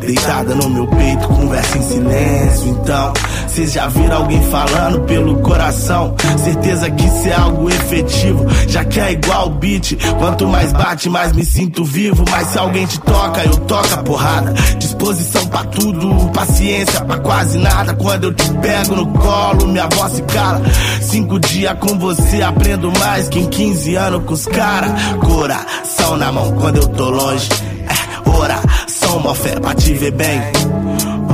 Deitada 0.00 0.54
no 0.54 0.68
meu 0.68 0.86
peito, 0.86 1.28
conversa 1.28 1.78
em 1.78 1.82
silêncio. 1.82 2.68
Então, 2.68 3.12
vocês 3.48 3.72
já 3.72 3.86
viram 3.88 4.16
alguém 4.18 4.42
falando 4.50 5.00
pelo 5.02 5.36
coração? 5.40 6.14
Certeza 6.42 6.90
que 6.90 7.04
isso 7.04 7.28
é 7.28 7.34
algo 7.34 7.68
efetivo, 7.70 8.46
já 8.68 8.84
que 8.84 9.00
é 9.00 9.12
igual 9.12 9.50
beat. 9.50 9.96
Quanto 10.18 10.46
mais 10.46 10.72
bate, 10.72 11.08
mais 11.08 11.32
me 11.32 11.44
sinto 11.44 11.84
vivo. 11.84 12.24
Mas 12.30 12.48
se 12.48 12.58
alguém 12.58 12.86
te 12.86 12.98
toca, 13.00 13.44
eu 13.44 13.56
toco 13.58 13.94
a 13.94 13.98
porrada. 13.98 14.52
Disposição 14.78 15.46
pra 15.46 15.64
tudo, 15.64 16.30
paciência 16.30 17.00
pra 17.04 17.18
quase 17.18 17.58
nada. 17.58 17.94
Quando 17.94 18.24
eu 18.24 18.34
te 18.34 18.50
pego 18.54 18.96
no 18.96 19.06
colo, 19.06 19.68
minha 19.68 19.88
voz 19.88 20.12
se 20.12 20.22
cala. 20.22 20.62
Cinco 21.00 21.38
dias 21.38 21.76
com 21.78 21.98
você, 21.98 22.42
aprendo 22.42 22.92
mais 22.98 23.28
que 23.28 23.38
em 23.38 23.46
15 23.46 23.94
anos 23.96 24.11
com 24.20 24.34
os 24.34 24.46
cara. 24.46 24.88
Coração 25.20 26.16
na 26.16 26.32
mão 26.32 26.52
quando 26.52 26.76
eu 26.76 26.88
tô 26.88 27.10
longe. 27.10 27.48
É, 27.86 28.28
oração, 28.28 29.16
uma 29.18 29.34
fé 29.34 29.58
pra 29.58 29.74
te 29.74 29.94
ver 29.94 30.12
bem. 30.12 30.40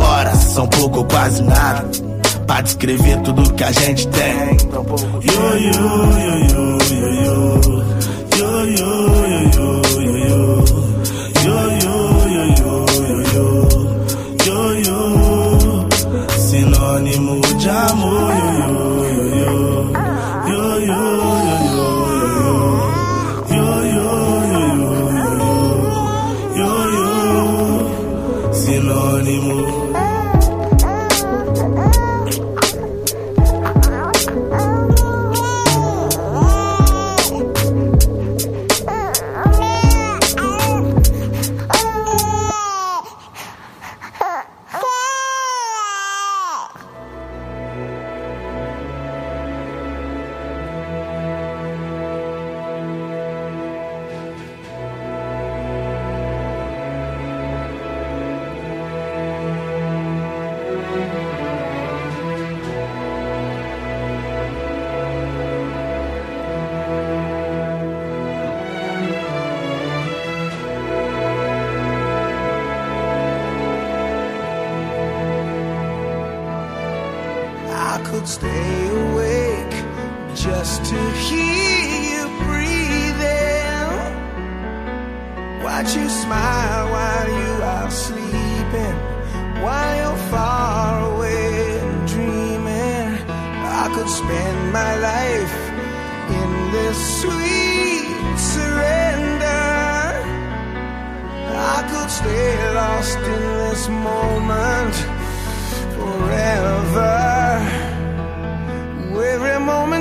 Horas 0.01 0.39
são 0.39 0.67
pouco 0.69 0.99
ou 0.99 1.05
quase 1.05 1.43
nada. 1.43 1.89
Pra 2.47 2.61
descrever 2.63 3.21
tudo 3.23 3.53
que 3.55 3.65
a 3.65 3.73
gente 3.73 4.09
tem. 4.09 4.57
Yo, 4.73 5.57
yo, 5.57 5.73
yo, 6.19 6.39
yo, 6.49 6.79
yo, 6.91 7.15
yo. 7.25 7.89
Yo, 8.39 8.65
yo, 8.65 9.27
yo, 9.53 9.79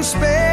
space. 0.07 0.46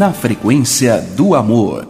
Na 0.00 0.14
frequência 0.14 0.98
do 1.14 1.34
amor. 1.34 1.89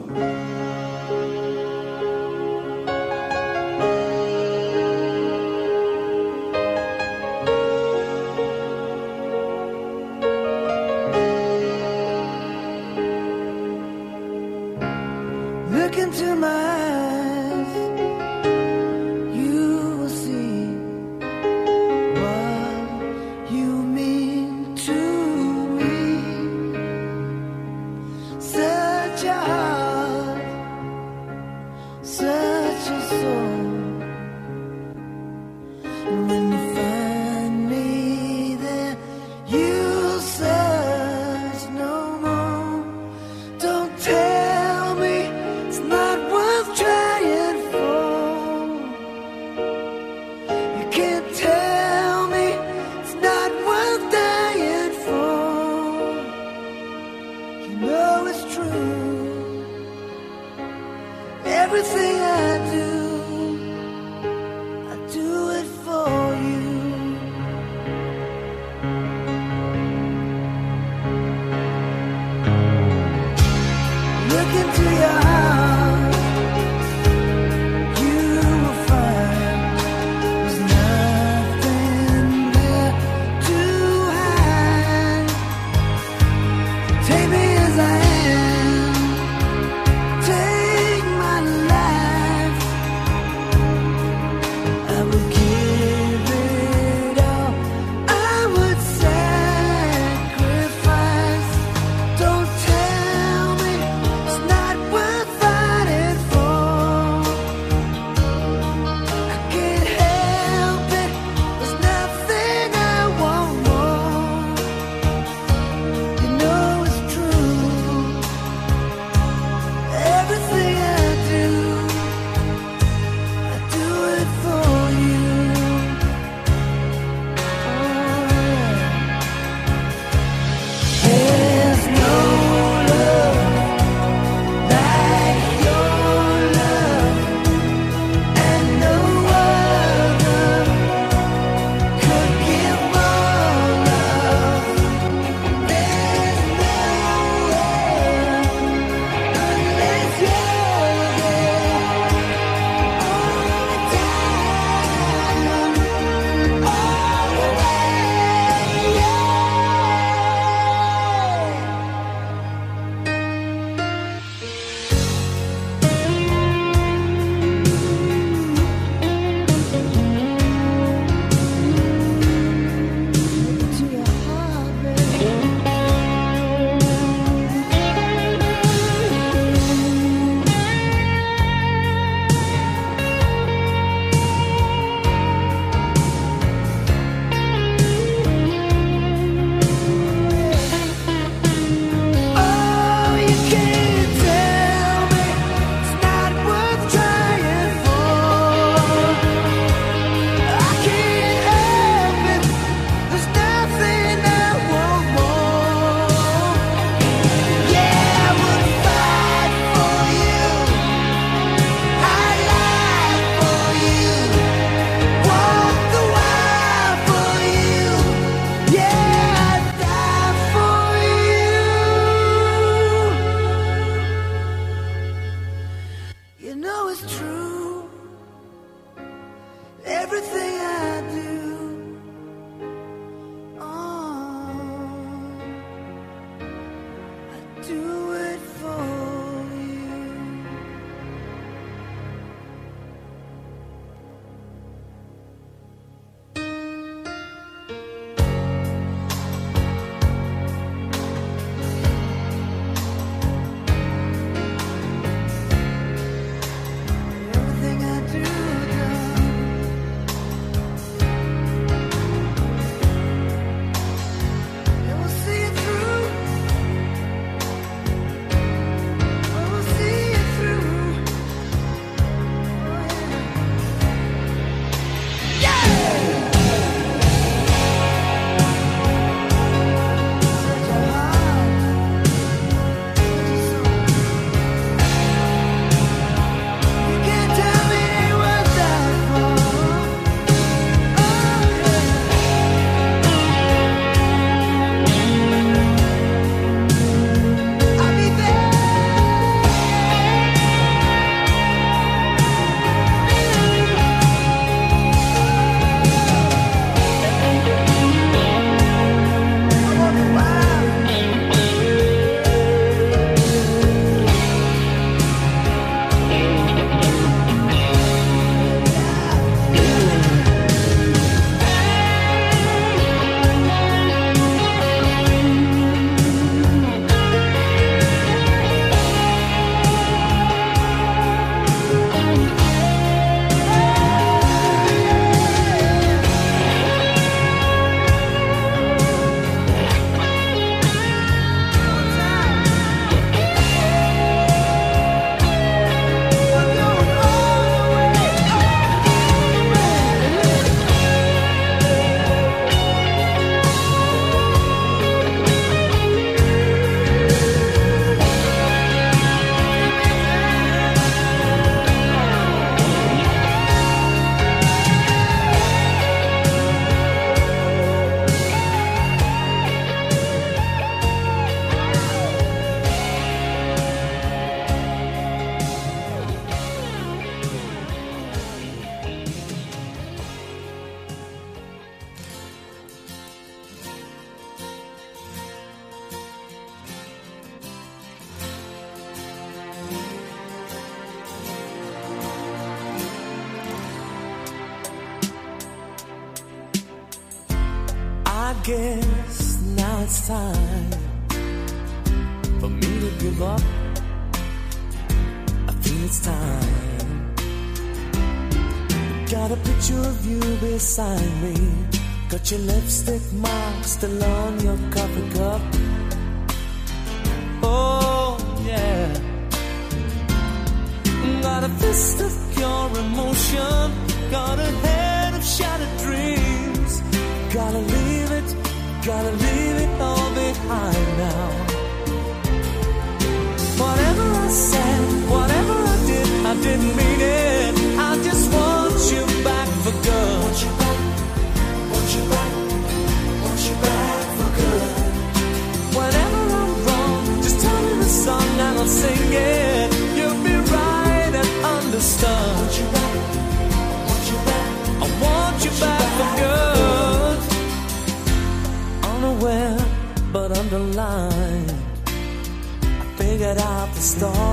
the 413.81 413.89
love. 413.89 414.10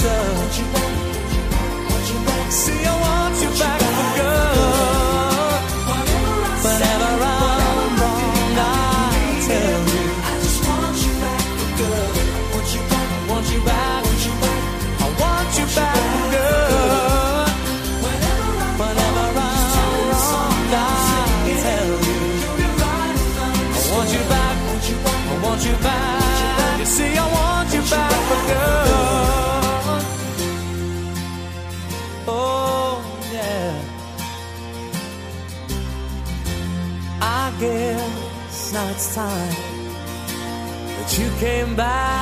such 0.00 0.69
came 41.40 41.74
back 41.74 42.20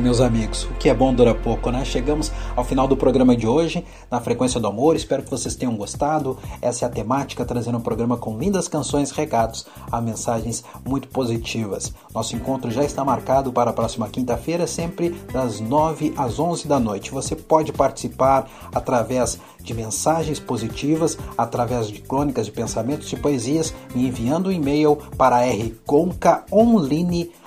meus 0.00 0.20
amigos, 0.20 0.64
o 0.64 0.74
que 0.74 0.88
é 0.88 0.94
bom 0.94 1.14
dura 1.14 1.34
pouco, 1.34 1.70
né? 1.70 1.84
Chegamos 1.84 2.32
ao 2.60 2.64
final 2.64 2.86
do 2.86 2.96
programa 2.96 3.34
de 3.34 3.46
hoje, 3.46 3.84
na 4.10 4.20
Frequência 4.20 4.60
do 4.60 4.66
Amor. 4.66 4.94
Espero 4.94 5.22
que 5.22 5.30
vocês 5.30 5.56
tenham 5.56 5.74
gostado. 5.74 6.38
Essa 6.60 6.84
é 6.84 6.88
a 6.88 6.90
temática, 6.90 7.44
trazendo 7.44 7.78
um 7.78 7.80
programa 7.80 8.18
com 8.18 8.38
lindas 8.38 8.68
canções 8.68 9.10
regados 9.10 9.66
a 9.90 10.00
mensagens 10.00 10.62
muito 10.86 11.08
positivas. 11.08 11.92
Nosso 12.14 12.36
encontro 12.36 12.70
já 12.70 12.84
está 12.84 13.02
marcado 13.02 13.52
para 13.52 13.70
a 13.70 13.72
próxima 13.72 14.08
quinta-feira, 14.08 14.66
sempre 14.66 15.10
das 15.32 15.58
9 15.58 16.12
às 16.16 16.38
11 16.38 16.68
da 16.68 16.78
noite. 16.78 17.10
Você 17.10 17.34
pode 17.34 17.72
participar 17.72 18.46
através 18.74 19.38
de 19.62 19.72
mensagens 19.72 20.38
positivas, 20.38 21.16
através 21.38 21.88
de 21.88 22.00
crônicas 22.00 22.46
de 22.46 22.52
pensamentos, 22.52 23.08
de 23.08 23.16
poesias, 23.16 23.72
me 23.94 24.06
enviando 24.06 24.48
um 24.48 24.52
e-mail 24.52 24.98
para 25.16 25.40
rgoncaonline.com 25.40 27.40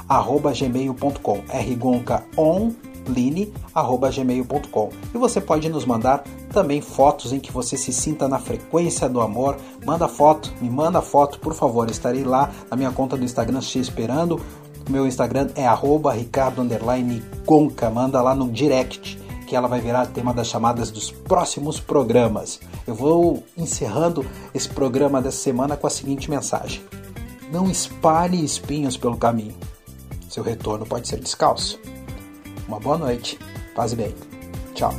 gmail.com 0.53 2.93
rgoncaonline.gmail.com 3.03 4.89
e 5.13 5.17
você 5.17 5.41
pode 5.41 5.69
nos 5.69 5.85
mandar 5.85 6.23
também 6.51 6.81
fotos 6.81 7.34
em 7.34 7.39
que 7.39 7.51
você 7.51 7.77
se 7.77 7.91
sinta 7.91 8.27
na 8.27 8.39
frequência 8.39 9.09
do 9.09 9.21
amor. 9.21 9.57
Manda 9.85 10.07
foto, 10.07 10.53
me 10.61 10.69
manda 10.69 11.01
foto, 11.01 11.39
por 11.39 11.53
favor. 11.53 11.89
Estarei 11.89 12.23
lá 12.23 12.51
na 12.69 12.77
minha 12.77 12.91
conta 12.91 13.17
do 13.17 13.23
Instagram 13.23 13.59
te 13.59 13.80
esperando. 13.80 14.39
Meu 14.89 15.07
Instagram 15.07 15.49
é 15.55 15.67
ricardo_conca. 16.15 17.89
Manda 17.89 18.21
lá 18.21 18.35
no 18.35 18.49
direct 18.51 19.21
que 19.47 19.55
ela 19.55 19.67
vai 19.67 19.81
virar 19.81 20.07
tema 20.07 20.34
das 20.34 20.47
chamadas 20.47 20.89
dos 20.89 21.11
próximos 21.11 21.80
programas. 21.80 22.59
Eu 22.88 22.95
vou 22.95 23.43
encerrando 23.57 24.25
esse 24.53 24.69
programa 24.69 25.21
dessa 25.21 25.38
semana 25.38 25.77
com 25.77 25.88
a 25.88 25.89
seguinte 25.89 26.30
mensagem: 26.30 26.81
Não 27.51 27.69
espalhe 27.69 28.43
espinhos 28.43 28.97
pelo 28.97 29.17
caminho. 29.17 29.55
Seu 30.30 30.43
retorno 30.43 30.85
pode 30.85 31.07
ser 31.07 31.19
descalço. 31.19 31.80
Uma 32.74 32.80
boa 32.80 32.98
noite. 32.98 33.38
Paz 33.76 33.94
bem. 33.94 34.16
Tchau. 34.74 34.91